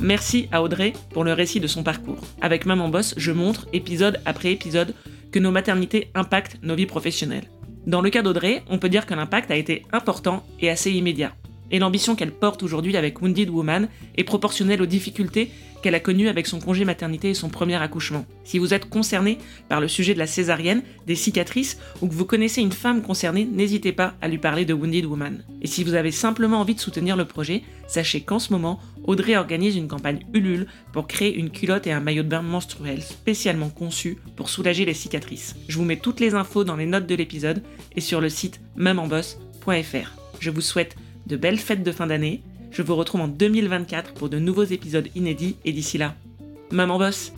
[0.00, 2.20] Merci à Audrey pour le récit de son parcours.
[2.40, 4.94] Avec Maman Boss, je montre, épisode après épisode,
[5.32, 7.50] que nos maternités impactent nos vies professionnelles.
[7.86, 11.34] Dans le cas d'Audrey, on peut dire que l'impact a été important et assez immédiat.
[11.70, 15.50] Et l'ambition qu'elle porte aujourd'hui avec Wounded Woman est proportionnelle aux difficultés
[15.82, 18.26] qu'elle a connu avec son congé maternité et son premier accouchement.
[18.44, 22.24] Si vous êtes concerné par le sujet de la césarienne, des cicatrices ou que vous
[22.24, 25.44] connaissez une femme concernée, n'hésitez pas à lui parler de Wounded Woman.
[25.62, 29.36] Et si vous avez simplement envie de soutenir le projet, sachez qu'en ce moment, Audrey
[29.36, 33.70] organise une campagne Ulule pour créer une culotte et un maillot de bain menstruel spécialement
[33.70, 35.54] conçus pour soulager les cicatrices.
[35.68, 37.62] Je vous mets toutes les infos dans les notes de l'épisode
[37.94, 40.16] et sur le site mememboss.fr.
[40.40, 40.96] Je vous souhaite
[41.26, 42.42] de belles fêtes de fin d'année
[42.76, 45.56] je vous retrouve en 2024 pour de nouveaux épisodes inédits.
[45.64, 46.14] Et d'ici là,
[46.70, 47.32] maman bosse.